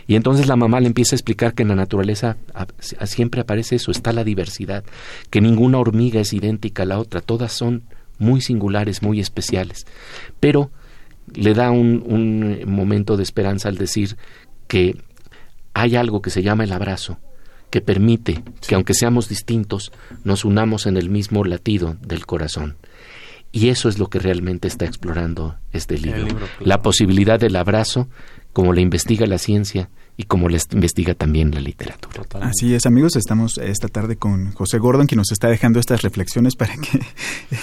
Y 0.06 0.16
entonces 0.16 0.46
la 0.46 0.56
mamá 0.56 0.80
le 0.80 0.86
empieza 0.86 1.14
a 1.14 1.18
explicar 1.18 1.54
que 1.54 1.62
en 1.62 1.68
la 1.68 1.74
naturaleza 1.74 2.36
siempre 3.04 3.40
aparece 3.40 3.76
eso, 3.76 3.90
está 3.90 4.12
la 4.12 4.24
diversidad, 4.24 4.84
que 5.30 5.40
ninguna 5.40 5.78
hormiga 5.78 6.20
es 6.20 6.32
idéntica 6.32 6.82
a 6.82 6.86
la 6.86 6.98
otra, 6.98 7.20
todas 7.20 7.52
son 7.52 7.84
muy 8.18 8.40
singulares, 8.40 9.02
muy 9.02 9.20
especiales. 9.20 9.86
Pero 10.40 10.70
le 11.32 11.54
da 11.54 11.70
un, 11.70 12.04
un 12.06 12.70
momento 12.70 13.16
de 13.16 13.22
esperanza 13.22 13.68
al 13.68 13.78
decir 13.78 14.16
que 14.68 14.96
hay 15.72 15.96
algo 15.96 16.22
que 16.22 16.30
se 16.30 16.42
llama 16.42 16.64
el 16.64 16.72
abrazo, 16.72 17.18
que 17.70 17.80
permite 17.80 18.42
que 18.66 18.74
aunque 18.74 18.94
seamos 18.94 19.28
distintos, 19.28 19.90
nos 20.22 20.44
unamos 20.44 20.86
en 20.86 20.96
el 20.96 21.10
mismo 21.10 21.44
latido 21.44 21.96
del 22.00 22.26
corazón. 22.26 22.76
Y 23.50 23.68
eso 23.68 23.88
es 23.88 23.98
lo 23.98 24.08
que 24.08 24.18
realmente 24.18 24.66
está 24.66 24.84
explorando 24.84 25.56
este 25.72 25.96
libro. 25.96 26.26
La 26.60 26.82
posibilidad 26.82 27.38
del 27.38 27.54
abrazo 27.54 28.08
como 28.54 28.72
la 28.72 28.80
investiga 28.80 29.26
la 29.26 29.36
ciencia 29.36 29.90
y 30.16 30.24
como 30.24 30.48
la 30.48 30.58
investiga 30.72 31.14
también 31.14 31.50
la 31.52 31.60
literatura. 31.60 32.22
Así 32.40 32.72
es, 32.72 32.86
amigos, 32.86 33.16
estamos 33.16 33.58
esta 33.58 33.88
tarde 33.88 34.16
con 34.16 34.52
José 34.52 34.78
Gordon, 34.78 35.08
quien 35.08 35.18
nos 35.18 35.32
está 35.32 35.48
dejando 35.48 35.80
estas 35.80 36.02
reflexiones 36.02 36.54
para 36.54 36.76
que 36.76 37.00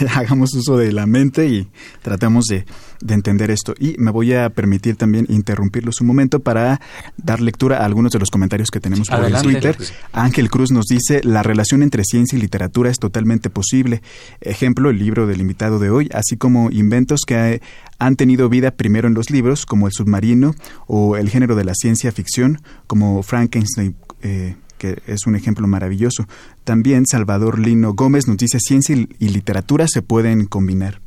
hagamos 0.13 0.53
uso 0.53 0.77
de 0.77 0.91
la 0.91 1.05
mente 1.05 1.47
y 1.47 1.69
tratemos 2.01 2.45
de, 2.45 2.65
entender 3.07 3.51
esto. 3.51 3.73
Y 3.79 3.95
me 3.97 4.11
voy 4.11 4.33
a 4.33 4.49
permitir 4.49 4.97
también 4.97 5.25
interrumpirlos 5.29 6.01
un 6.01 6.07
momento 6.07 6.41
para 6.41 6.81
dar 7.15 7.39
lectura 7.39 7.77
a 7.77 7.85
algunos 7.85 8.11
de 8.11 8.19
los 8.19 8.29
comentarios 8.29 8.69
que 8.69 8.81
tenemos 8.81 9.07
por 9.07 9.23
el 9.23 9.33
Twitter. 9.41 9.77
Ángel 10.11 10.49
Cruz 10.49 10.71
nos 10.71 10.87
dice, 10.87 11.21
la 11.23 11.43
relación 11.43 11.83
entre 11.83 12.03
ciencia 12.03 12.37
y 12.37 12.41
literatura 12.41 12.89
es 12.89 12.99
totalmente 12.99 13.49
posible. 13.49 14.01
Ejemplo, 14.41 14.89
el 14.89 14.99
libro 14.99 15.25
del 15.25 15.39
invitado 15.39 15.79
de 15.79 15.89
hoy, 15.89 16.09
así 16.13 16.35
como 16.35 16.69
inventos 16.69 17.21
que 17.25 17.61
han 17.97 18.15
tenido 18.15 18.49
vida 18.49 18.71
primero 18.71 19.07
en 19.07 19.13
los 19.13 19.29
libros, 19.29 19.65
como 19.65 19.87
El 19.87 19.93
submarino 19.93 20.55
o 20.93 21.15
el 21.15 21.29
género 21.29 21.55
de 21.55 21.63
la 21.63 21.73
ciencia 21.73 22.11
ficción, 22.11 22.59
como 22.85 23.23
Frankenstein, 23.23 23.95
eh, 24.23 24.55
que 24.77 25.01
es 25.07 25.25
un 25.25 25.37
ejemplo 25.37 25.65
maravilloso. 25.65 26.27
También 26.65 27.05
Salvador 27.07 27.59
Lino 27.59 27.93
Gómez 27.93 28.27
nos 28.27 28.35
dice, 28.35 28.59
ciencia 28.59 28.93
y 28.97 29.29
literatura 29.29 29.87
se 29.87 30.01
pueden 30.01 30.47
combinar. 30.47 30.99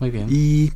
Muy 0.00 0.10
bien. 0.10 0.26
Y 0.28 0.72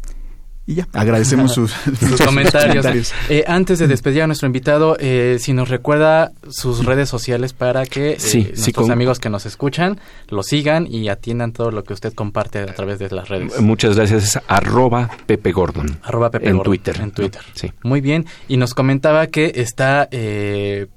y 0.67 0.75
ya, 0.75 0.89
agradecemos 0.93 1.55
sus, 1.55 1.73
comentarios. 2.25 3.13
Eh, 3.29 3.45
antes 3.47 3.79
de 3.79 3.87
despedir 3.87 4.23
a 4.23 4.27
nuestro 4.27 4.47
invitado, 4.47 4.97
eh, 4.99 5.37
si 5.39 5.53
nos 5.53 5.69
recuerda 5.69 6.33
sus 6.49 6.85
redes 6.85 7.09
sociales 7.09 7.53
para 7.53 7.87
que 7.87 8.13
eh, 8.13 8.53
nuestros 8.57 8.91
amigos 8.91 9.21
que 9.21 9.31
nos 9.31 9.47
escuchan 9.47 10.01
lo 10.29 10.43
sigan 10.43 10.89
y 10.93 11.09
atiendan 11.09 11.53
todo 11.53 11.71
lo 11.71 11.85
que 11.85 11.93
usted 11.93 12.13
comparte 12.15 12.59
a 12.59 12.75
través 12.75 12.99
de 12.99 13.11
las 13.11 13.29
redes. 13.29 13.61
Muchas 13.61 13.95
gracias. 13.95 14.25
Es 14.25 14.41
arroba 14.49 15.09
Pepe 15.27 15.53
Gordon. 15.53 16.01
Arroba 16.03 16.31
Pepe 16.31 16.49
en 16.49 16.61
Twitter. 16.61 17.01
En 17.01 17.13
Twitter. 17.13 17.43
Sí. 17.55 17.73
Muy 17.85 18.01
bien. 18.01 18.27
Y 18.49 18.57
nos 18.57 18.75
comentaba 18.75 19.29
que 19.29 19.53
está 19.55 20.09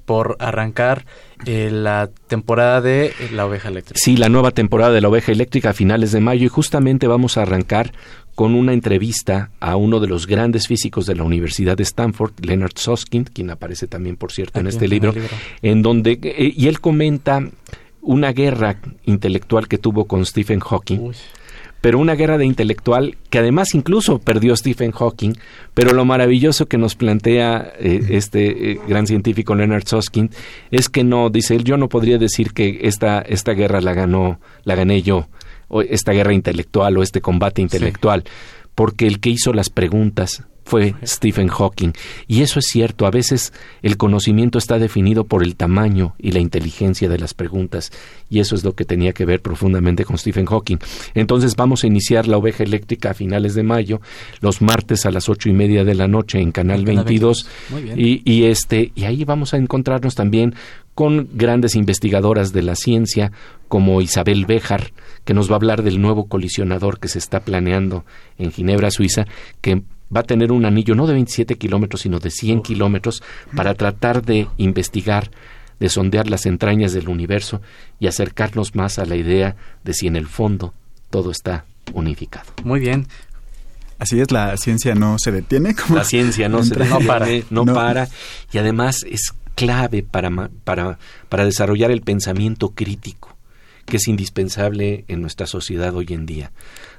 por 0.05 0.36
arrancar 0.39 1.05
la 1.45 2.10
temporada 2.27 2.82
de 2.82 3.13
La 3.32 3.45
Oveja 3.45 3.69
Eléctrica. 3.69 3.99
Sí, 4.01 4.17
la 4.17 4.29
nueva 4.29 4.51
temporada 4.51 4.91
de 4.91 5.01
La 5.01 5.10
Oveja 5.10 5.32
Eléctrica 5.32 5.69
a 5.69 5.73
finales 5.73 6.12
de 6.12 6.19
mayo 6.19 6.45
y 6.45 6.49
justamente 6.49 7.08
vamos 7.08 7.38
a 7.38 7.43
arrancar 7.43 7.93
con 8.39 8.56
una 8.56 8.71
entrevista 8.71 9.52
a 9.60 9.75
uno 9.75 9.99
de 9.99 10.08
los 10.08 10.25
grandes 10.25 10.65
físicos 10.65 11.06
de 11.06 11.13
la 11.13 11.23
Universidad 11.23 11.75
de 11.75 11.84
Stanford, 11.84 12.32
Leonard 12.41 12.71
Susskind, 12.73 13.32
quien 13.34 13.49
aparece 13.49 13.86
también, 13.86 14.15
por 14.15 14.32
cierto, 14.32 14.62
en 14.62 14.67
este 14.67 14.88
libro, 14.88 15.13
en 15.62 15.82
donde, 15.82 16.17
eh, 16.23 16.54
y 16.56 16.69
él 16.69 16.80
comenta 16.80 17.45
una 18.02 18.32
guerra 18.32 18.78
intelectual 19.04 19.67
que 19.67 19.78
tuvo 19.78 20.06
con 20.06 20.25
Stephen 20.25 20.62
Hawking, 20.62 21.12
pero 21.82 21.99
una 21.99 22.15
guerra 22.15 22.38
de 22.38 22.45
intelectual 22.45 23.17
que 23.30 23.39
además 23.39 23.75
incluso 23.75 24.19
perdió 24.19 24.56
Stephen 24.56 24.91
Hawking, 24.91 25.34
pero 25.73 25.91
lo 25.91 26.06
maravilloso 26.06 26.65
que 26.67 26.78
nos 26.78 26.95
plantea 26.95 27.73
eh, 27.78 27.99
este 28.12 28.71
eh, 28.71 28.80
gran 28.88 29.06
científico 29.06 29.54
Leonard 29.54 29.86
Susskind 29.86 30.34
es 30.71 30.88
que 30.88 31.04
no, 31.04 31.30
dice 31.30 31.58
él, 31.58 31.65
yo 31.65 31.75
no 31.75 31.89
podría 31.89 32.17
decir 32.17 32.54
que 32.54 32.80
esta, 32.84 33.19
esta 33.19 33.52
guerra 33.52 33.82
la 33.82 33.93
ganó, 33.93 34.39
la 34.63 34.75
gané 34.75 35.02
yo, 35.02 35.28
o 35.69 35.82
esta 35.82 36.12
guerra 36.12 36.34
intelectual 36.34 36.97
o 36.97 37.03
este 37.03 37.21
combate 37.21 37.62
intelectual, 37.62 38.25
porque 38.75 39.08
el 39.08 39.19
que 39.19 39.29
hizo 39.29 39.53
las 39.53 39.69
preguntas 39.69 40.43
fue 40.69 40.93
Stephen 41.03 41.47
Hawking. 41.47 41.93
Y 42.27 42.43
eso 42.43 42.60
es 42.60 42.65
cierto, 42.67 43.08
a 43.08 43.12
veces 43.12 43.51
el 43.82 43.97
conocimiento 43.97 44.60
está 44.60 44.77
definido 44.77 45.25
por 45.25 45.43
el 45.43 45.55
tamaño 45.55 46.13
y 46.19 46.32
la 46.32 46.39
inteligencia 46.39 47.10
de 47.10 47.17
las 47.17 47.34
preguntas, 47.34 47.91
y 48.29 48.39
eso 48.39 48.55
es 48.55 48.63
lo 48.63 48.75
que 48.75 48.86
tenía 48.86 49.13
que 49.13 49.25
ver 49.25 49.41
profundamente 49.41 50.05
con 50.05 50.19
Stephen 50.19 50.45
Hawking. 50.45 50.77
Entonces 51.15 51.55
vamos 51.55 51.84
a 51.84 51.88
iniciar 51.88 52.27
la 52.27 52.38
oveja 52.38 52.63
eléctrica 52.63 53.12
a 53.12 53.13
finales 53.15 53.55
de 53.55 53.63
mayo, 53.63 53.99
los 54.41 54.62
martes 54.62 55.08
a 55.08 55.12
las 55.12 55.27
ocho 55.27 55.49
y 55.49 55.53
media 55.53 55.84
de 55.84 55.95
la 55.95 56.08
noche 56.08 56.39
en 56.39 56.51
Canal 56.51 56.86
22, 56.86 57.47
y, 57.95 58.21
y, 58.32 58.43
este, 58.45 58.91
y 58.93 59.05
ahí 59.05 59.25
vamos 59.25 59.55
a 59.55 59.58
encontrarnos 59.58 60.13
también 60.13 60.53
con 60.93 61.29
grandes 61.34 61.75
investigadoras 61.75 62.53
de 62.53 62.62
la 62.62 62.75
ciencia 62.75 63.32
como 63.67 64.01
Isabel 64.01 64.45
Béjar, 64.45 64.91
que 65.29 65.35
nos 65.35 65.47
va 65.47 65.53
a 65.53 65.57
hablar 65.57 65.83
del 65.83 66.01
nuevo 66.01 66.27
colisionador 66.27 66.99
que 66.99 67.07
se 67.07 67.19
está 67.19 67.41
planeando 67.41 68.03
en 68.39 68.51
Ginebra, 68.51 68.89
Suiza, 68.89 69.27
que 69.61 69.83
va 70.11 70.21
a 70.21 70.23
tener 70.23 70.51
un 70.51 70.65
anillo 70.65 70.95
no 70.95 71.05
de 71.05 71.13
27 71.13 71.53
kilómetros, 71.53 72.01
sino 72.01 72.17
de 72.17 72.31
100 72.31 72.63
kilómetros 72.63 73.21
para 73.55 73.75
tratar 73.75 74.23
de 74.23 74.47
investigar, 74.57 75.29
de 75.79 75.87
sondear 75.89 76.27
las 76.31 76.47
entrañas 76.47 76.93
del 76.93 77.09
universo 77.09 77.61
y 77.99 78.07
acercarnos 78.07 78.73
más 78.73 78.97
a 78.97 79.05
la 79.05 79.17
idea 79.17 79.55
de 79.83 79.93
si 79.93 80.07
en 80.07 80.15
el 80.15 80.25
fondo 80.25 80.73
todo 81.11 81.29
está 81.29 81.65
unificado. 81.93 82.47
Muy 82.63 82.79
bien. 82.79 83.05
Así 83.99 84.19
es, 84.19 84.31
la 84.31 84.57
ciencia 84.57 84.95
no 84.95 85.19
se 85.19 85.31
detiene. 85.31 85.75
la 85.93 86.05
ciencia 86.05 86.49
no 86.49 86.63
se 86.63 86.73
detiene, 86.73 86.99
no 87.01 87.05
para, 87.05 87.27
no, 87.51 87.65
para. 87.65 88.09
Y 88.51 88.57
además 88.57 89.05
es 89.07 89.35
clave 89.53 90.01
para, 90.01 90.31
para, 90.63 90.97
para 91.29 91.45
desarrollar 91.45 91.91
el 91.91 92.01
pensamiento 92.01 92.69
crítico 92.69 93.37
que 93.89 93.97
es 93.97 94.08
indispensable 94.08 95.04
en 95.08 95.21
nuestra 95.21 95.47
sociedad 95.47 95.93
hoy 95.95 96.08
en 96.10 96.25
día. 96.25 96.52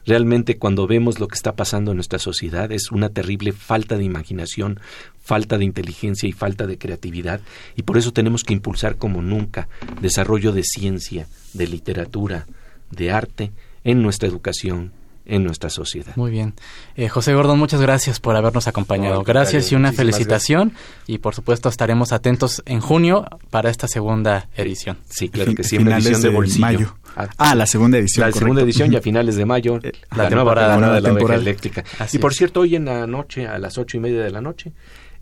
Realmente 0.04 0.58
cuando 0.58 0.86
vemos 0.86 1.20
lo 1.20 1.28
que 1.28 1.36
está 1.36 1.54
pasando 1.54 1.92
en 1.92 1.96
nuestra 1.96 2.18
sociedad 2.18 2.70
es 2.72 2.90
una 2.90 3.08
terrible 3.08 3.52
falta 3.52 3.96
de 3.96 4.04
imaginación, 4.04 4.80
falta 5.22 5.56
de 5.56 5.64
inteligencia 5.64 6.28
y 6.28 6.32
falta 6.32 6.66
de 6.66 6.78
creatividad 6.78 7.40
y 7.76 7.82
por 7.82 7.96
eso 7.96 8.12
tenemos 8.12 8.44
que 8.44 8.52
impulsar 8.52 8.96
como 8.96 9.22
nunca 9.22 9.68
desarrollo 10.00 10.52
de 10.52 10.64
ciencia, 10.64 11.26
de 11.54 11.66
literatura, 11.66 12.46
de 12.90 13.12
arte 13.12 13.52
en 13.84 14.02
nuestra 14.02 14.28
educación, 14.28 14.92
en 15.26 15.44
nuestra 15.44 15.70
sociedad. 15.70 16.14
Muy 16.16 16.30
bien. 16.30 16.54
Eh, 16.96 17.08
José 17.08 17.34
Gordón, 17.34 17.58
muchas 17.58 17.80
gracias 17.80 18.20
por 18.20 18.36
habernos 18.36 18.66
acompañado. 18.66 19.22
gracias 19.22 19.70
y 19.72 19.74
una 19.74 19.92
felicitación. 19.92 20.72
Y 21.06 21.18
por 21.18 21.34
supuesto 21.34 21.68
estaremos 21.68 22.12
atentos 22.12 22.62
en 22.66 22.80
junio 22.80 23.26
para 23.50 23.70
esta 23.70 23.88
segunda 23.88 24.48
edición. 24.56 24.98
Sí, 25.08 25.28
claro 25.28 25.54
que 25.54 25.64
sí, 25.64 25.78
una 25.78 25.96
edición 25.98 26.22
de, 26.22 26.28
bolsillo. 26.30 26.60
Mayo. 26.60 26.96
Ah, 27.16 27.28
ah, 27.38 27.54
la 27.54 27.66
segunda 27.66 27.98
edición. 27.98 28.26
La 28.26 28.32
segunda 28.32 28.62
edición 28.62 28.92
y 28.92 28.96
a 28.96 29.00
finales 29.00 29.36
de 29.36 29.44
mayo, 29.44 29.78
eh, 29.82 29.92
la, 30.16 30.30
nueva 30.30 30.54
temporada, 30.54 30.94
de 30.94 31.00
la 31.00 31.08
temporada 31.08 31.40
eléctrica. 31.40 31.84
y 32.12 32.18
por 32.18 32.34
cierto, 32.34 32.60
hoy 32.60 32.76
en 32.76 32.86
la 32.86 33.06
noche, 33.06 33.46
a 33.46 33.58
las 33.58 33.78
ocho 33.78 33.96
y 33.96 34.00
media 34.00 34.22
de 34.22 34.30
la 34.30 34.40
noche, 34.40 34.72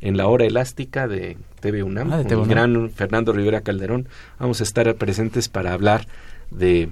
en 0.00 0.16
la 0.16 0.28
hora 0.28 0.44
elástica 0.44 1.08
de 1.08 1.36
TV 1.60 1.82
UNAM, 1.82 2.12
ah, 2.12 2.22
con 2.22 2.40
el 2.40 2.46
gran 2.46 2.90
Fernando 2.90 3.32
Rivera 3.32 3.62
Calderón, 3.62 4.08
vamos 4.38 4.60
a 4.60 4.64
estar 4.64 4.94
presentes 4.96 5.48
para 5.48 5.72
hablar 5.72 6.06
de 6.50 6.90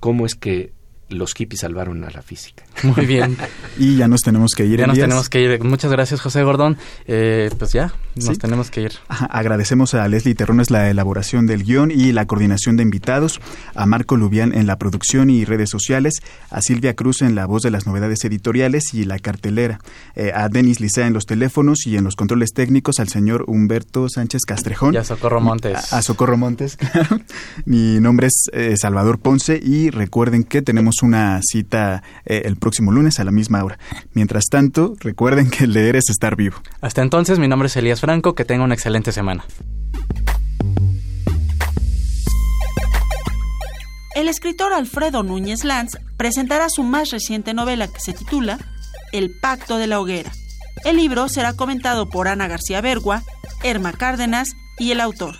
cómo 0.00 0.26
es 0.26 0.34
que 0.34 0.72
los 1.08 1.34
hippies 1.34 1.60
salvaron 1.60 2.04
a 2.04 2.10
la 2.10 2.22
física. 2.22 2.64
Muy 2.82 3.06
bien. 3.06 3.36
y 3.78 3.96
ya 3.96 4.08
nos 4.08 4.20
tenemos 4.20 4.52
que 4.56 4.64
ir. 4.64 4.78
Ya 4.80 4.86
nos 4.86 4.98
tenemos 4.98 5.28
que 5.28 5.40
ir. 5.40 5.62
Muchas 5.64 5.90
gracias, 5.90 6.20
José 6.20 6.42
Gordón. 6.42 6.76
Eh, 7.06 7.50
pues 7.58 7.72
ya, 7.72 7.92
nos 8.24 8.38
tenemos 8.38 8.70
que 8.70 8.82
ir. 8.82 8.92
agradecemos 9.08 9.94
a 9.94 10.06
Leslie 10.08 10.34
Terrones 10.34 10.70
la 10.70 10.90
elaboración 10.90 11.46
del 11.46 11.64
guion 11.64 11.90
y 11.90 12.12
la 12.12 12.26
coordinación 12.26 12.76
de 12.76 12.82
invitados, 12.82 13.40
a 13.74 13.86
Marco 13.86 14.16
Lubián 14.16 14.54
en 14.54 14.66
la 14.66 14.76
producción 14.76 15.30
y 15.30 15.44
redes 15.44 15.70
sociales, 15.70 16.14
a 16.50 16.60
Silvia 16.62 16.94
Cruz 16.94 17.22
en 17.22 17.34
la 17.34 17.46
voz 17.46 17.62
de 17.62 17.70
las 17.70 17.86
novedades 17.86 18.24
editoriales 18.24 18.94
y 18.94 19.04
la 19.04 19.18
cartelera, 19.18 19.80
eh, 20.14 20.32
a 20.34 20.48
Denis 20.48 20.80
Licea 20.80 21.06
en 21.06 21.12
los 21.12 21.26
teléfonos 21.26 21.86
y 21.86 21.96
en 21.96 22.04
los 22.04 22.16
controles 22.16 22.52
técnicos, 22.52 22.98
al 22.98 23.08
señor 23.08 23.44
Humberto 23.46 24.08
Sánchez 24.08 24.42
Castrejón. 24.46 24.94
Y 24.94 24.98
a 24.98 25.04
Socorro 25.04 25.40
Montes. 25.40 25.92
A, 25.92 26.02
Socorro 26.02 26.36
Montes, 26.36 26.76
claro. 26.76 27.20
Mi 27.64 28.00
nombre 28.00 28.28
es 28.28 28.48
eh, 28.52 28.76
Salvador 28.76 29.18
Ponce 29.18 29.60
y 29.62 29.90
recuerden 29.90 30.44
que 30.44 30.62
tenemos 30.62 31.02
una 31.02 31.40
cita 31.42 32.02
eh, 32.24 32.42
el 32.44 32.56
próximo 32.56 32.92
lunes 32.92 33.18
a 33.20 33.24
la 33.24 33.30
misma 33.30 33.64
hora. 33.64 33.78
Mientras 34.14 34.44
tanto, 34.50 34.94
recuerden 35.00 35.50
que 35.50 35.66
leer 35.66 35.96
es 35.96 36.08
estar 36.10 36.36
vivo. 36.36 36.56
Hasta 36.80 37.02
entonces, 37.02 37.38
mi 37.38 37.48
nombre 37.48 37.66
es 37.66 37.76
Elías 37.76 38.00
Franco, 38.08 38.34
que 38.34 38.46
tenga 38.46 38.64
una 38.64 38.72
excelente 38.72 39.12
semana. 39.12 39.44
El 44.14 44.28
escritor 44.30 44.72
Alfredo 44.72 45.22
Núñez 45.22 45.62
Lanz 45.62 45.98
presentará 46.16 46.70
su 46.70 46.84
más 46.84 47.10
reciente 47.10 47.52
novela 47.52 47.86
que 47.86 48.00
se 48.00 48.14
titula 48.14 48.58
El 49.12 49.38
Pacto 49.38 49.76
de 49.76 49.88
la 49.88 50.00
Hoguera. 50.00 50.32
El 50.86 50.96
libro 50.96 51.28
será 51.28 51.52
comentado 51.52 52.08
por 52.08 52.28
Ana 52.28 52.48
García 52.48 52.80
Bergua, 52.80 53.24
Erma 53.62 53.92
Cárdenas 53.92 54.52
y 54.78 54.90
el 54.92 55.02
autor. 55.02 55.36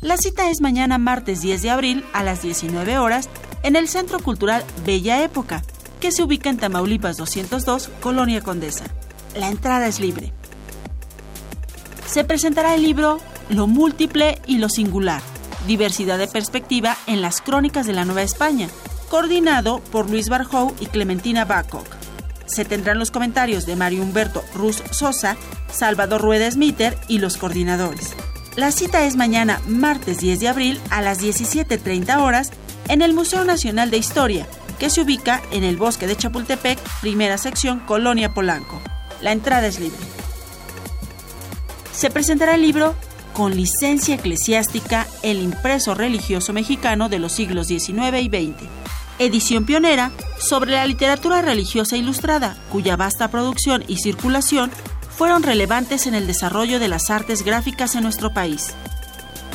La 0.00 0.16
cita 0.16 0.48
es 0.48 0.62
mañana 0.62 0.96
martes 0.96 1.42
10 1.42 1.60
de 1.60 1.68
abril 1.68 2.04
a 2.14 2.24
las 2.24 2.40
19 2.40 2.96
horas 2.96 3.28
en 3.62 3.76
el 3.76 3.88
Centro 3.88 4.20
Cultural 4.20 4.64
Bella 4.86 5.22
Época, 5.22 5.62
que 6.00 6.12
se 6.12 6.22
ubica 6.22 6.48
en 6.48 6.56
Tamaulipas 6.56 7.18
202, 7.18 7.90
Colonia 8.00 8.40
Condesa. 8.40 8.86
La 9.36 9.50
entrada 9.50 9.86
es 9.86 10.00
libre. 10.00 10.32
Se 12.10 12.24
presentará 12.24 12.74
el 12.74 12.82
libro 12.82 13.20
Lo 13.50 13.68
múltiple 13.68 14.42
y 14.44 14.58
lo 14.58 14.68
singular, 14.68 15.22
diversidad 15.68 16.18
de 16.18 16.26
perspectiva 16.26 16.96
en 17.06 17.22
las 17.22 17.40
crónicas 17.40 17.86
de 17.86 17.92
la 17.92 18.04
Nueva 18.04 18.22
España, 18.22 18.68
coordinado 19.08 19.78
por 19.92 20.10
Luis 20.10 20.28
Barjou 20.28 20.74
y 20.80 20.86
Clementina 20.86 21.44
Bacock. 21.44 21.86
Se 22.46 22.64
tendrán 22.64 22.98
los 22.98 23.12
comentarios 23.12 23.64
de 23.64 23.76
Mario 23.76 24.02
Humberto 24.02 24.42
Ruz 24.56 24.82
Sosa, 24.90 25.36
Salvador 25.70 26.20
Rueda 26.20 26.50
Smiter 26.50 26.98
y 27.06 27.18
los 27.18 27.36
coordinadores. 27.36 28.16
La 28.56 28.72
cita 28.72 29.04
es 29.04 29.14
mañana, 29.14 29.60
martes 29.68 30.18
10 30.18 30.40
de 30.40 30.48
abril, 30.48 30.80
a 30.90 31.02
las 31.02 31.22
17.30 31.22 32.18
horas, 32.18 32.50
en 32.88 33.02
el 33.02 33.14
Museo 33.14 33.44
Nacional 33.44 33.92
de 33.92 33.98
Historia, 33.98 34.48
que 34.80 34.90
se 34.90 35.02
ubica 35.02 35.42
en 35.52 35.62
el 35.62 35.76
bosque 35.76 36.08
de 36.08 36.16
Chapultepec, 36.16 36.80
primera 37.00 37.38
sección, 37.38 37.78
Colonia 37.78 38.34
Polanco. 38.34 38.80
La 39.20 39.30
entrada 39.30 39.68
es 39.68 39.78
libre. 39.78 40.19
Se 42.00 42.08
presentará 42.08 42.54
el 42.54 42.62
libro 42.62 42.94
con 43.34 43.54
licencia 43.54 44.14
eclesiástica 44.14 45.06
El 45.22 45.42
impreso 45.42 45.94
religioso 45.94 46.54
mexicano 46.54 47.10
de 47.10 47.18
los 47.18 47.30
siglos 47.30 47.66
XIX 47.66 48.22
y 48.22 48.28
XX, 48.28 48.54
edición 49.18 49.66
pionera 49.66 50.10
sobre 50.38 50.70
la 50.70 50.86
literatura 50.86 51.42
religiosa 51.42 51.98
ilustrada, 51.98 52.56
cuya 52.72 52.96
vasta 52.96 53.28
producción 53.28 53.84
y 53.86 53.98
circulación 53.98 54.70
fueron 55.14 55.42
relevantes 55.42 56.06
en 56.06 56.14
el 56.14 56.26
desarrollo 56.26 56.78
de 56.78 56.88
las 56.88 57.10
artes 57.10 57.44
gráficas 57.44 57.94
en 57.94 58.04
nuestro 58.04 58.32
país. 58.32 58.72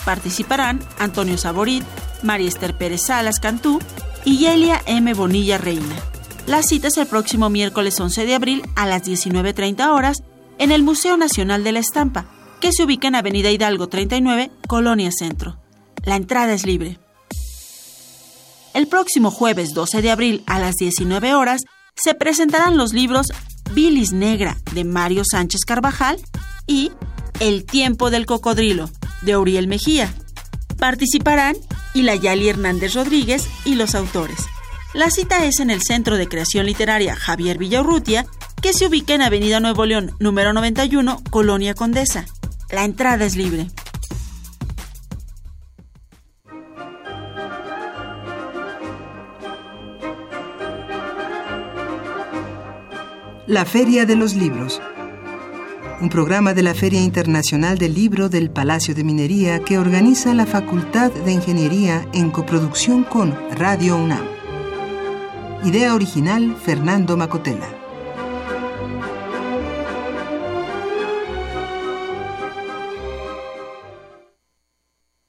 Participarán 0.06 0.82
Antonio 1.00 1.40
Saborit, 1.40 1.84
María 2.22 2.48
Esther 2.48 2.78
Pérez 2.78 3.08
Salas 3.08 3.40
Cantú 3.40 3.80
y 4.24 4.38
Yelia 4.38 4.84
M. 4.86 5.12
Bonilla 5.16 5.58
Reina. 5.58 5.96
La 6.46 6.62
cita 6.62 6.90
es 6.90 6.98
el 6.98 7.08
próximo 7.08 7.50
miércoles 7.50 8.00
11 8.00 8.24
de 8.28 8.36
abril 8.36 8.62
a 8.76 8.86
las 8.86 9.04
19.30 9.04 9.90
horas 9.90 10.22
en 10.60 10.72
el 10.72 10.84
Museo 10.84 11.18
Nacional 11.18 11.64
de 11.64 11.72
la 11.72 11.80
Estampa, 11.80 12.35
que 12.66 12.72
se 12.74 12.84
ubica 12.84 13.08
en 13.10 13.14
Avenida 13.14 13.52
Hidalgo 13.52 13.90
39, 13.90 14.50
Colonia 14.68 15.12
Centro. 15.12 15.56
La 16.04 16.16
entrada 16.16 16.52
es 16.52 16.66
libre. 16.66 16.98
El 18.74 18.88
próximo 18.88 19.30
jueves 19.30 19.76
12 19.76 20.02
de 20.02 20.10
abril 20.10 20.44
a 20.48 20.58
las 20.58 20.74
19 20.74 21.36
horas 21.36 21.62
se 21.94 22.16
presentarán 22.16 22.76
los 22.76 22.92
libros 22.92 23.28
Bilis 23.76 24.14
Negra 24.14 24.58
de 24.74 24.84
Mario 24.84 25.22
Sánchez 25.30 25.62
Carvajal 25.64 26.18
y 26.66 26.92
El 27.40 27.66
tiempo 27.66 28.10
del 28.10 28.26
cocodrilo 28.26 28.90
de 29.22 29.38
Uriel 29.38 29.68
Mejía. 29.68 30.12
Participarán 30.80 31.56
Ilayali 31.94 32.50
Hernández 32.50 32.96
Rodríguez 32.96 33.48
y 33.64 33.76
los 33.76 33.94
autores. 33.94 34.40
La 34.96 35.12
cita 35.12 35.46
es 35.46 35.60
en 35.60 35.70
el 35.70 35.84
Centro 35.84 36.18
de 36.18 36.28
Creación 36.28 36.66
Literaria 36.66 37.16
Javier 37.16 37.60
Villaurrutia, 37.60 38.26
que 38.60 38.74
se 38.74 38.88
ubica 38.88 39.14
en 39.14 39.22
Avenida 39.22 39.60
Nuevo 39.60 39.86
León, 39.86 40.16
número 40.20 40.52
91, 40.52 41.22
Colonia 41.30 41.76
Condesa. 41.76 42.26
La 42.72 42.84
entrada 42.84 43.26
es 43.26 43.36
libre. 43.36 43.68
La 53.48 53.66
Feria 53.66 54.06
de 54.06 54.16
los 54.16 54.34
Libros 54.34 54.82
un 56.02 56.10
programa 56.10 56.54
de 56.54 56.62
la 56.62 56.74
Feria 56.74 57.02
Internacional 57.02 57.78
del 57.78 57.94
Libro 57.94 58.28
del 58.28 58.50
Palacio 58.50 58.94
de 58.94 59.04
Minería 59.04 59.60
que 59.60 59.78
organiza 59.78 60.34
la 60.34 60.46
Facultad 60.46 61.12
de 61.12 61.32
Ingeniería 61.32 62.06
en 62.14 62.32
coproducción 62.32 63.04
con 63.04 63.34
Radio 63.52 63.96
UNAM. 63.96 64.26
Idea 65.64 65.96
original 65.96 66.58
Fernando 66.62 67.16
Macotela. 67.16 67.85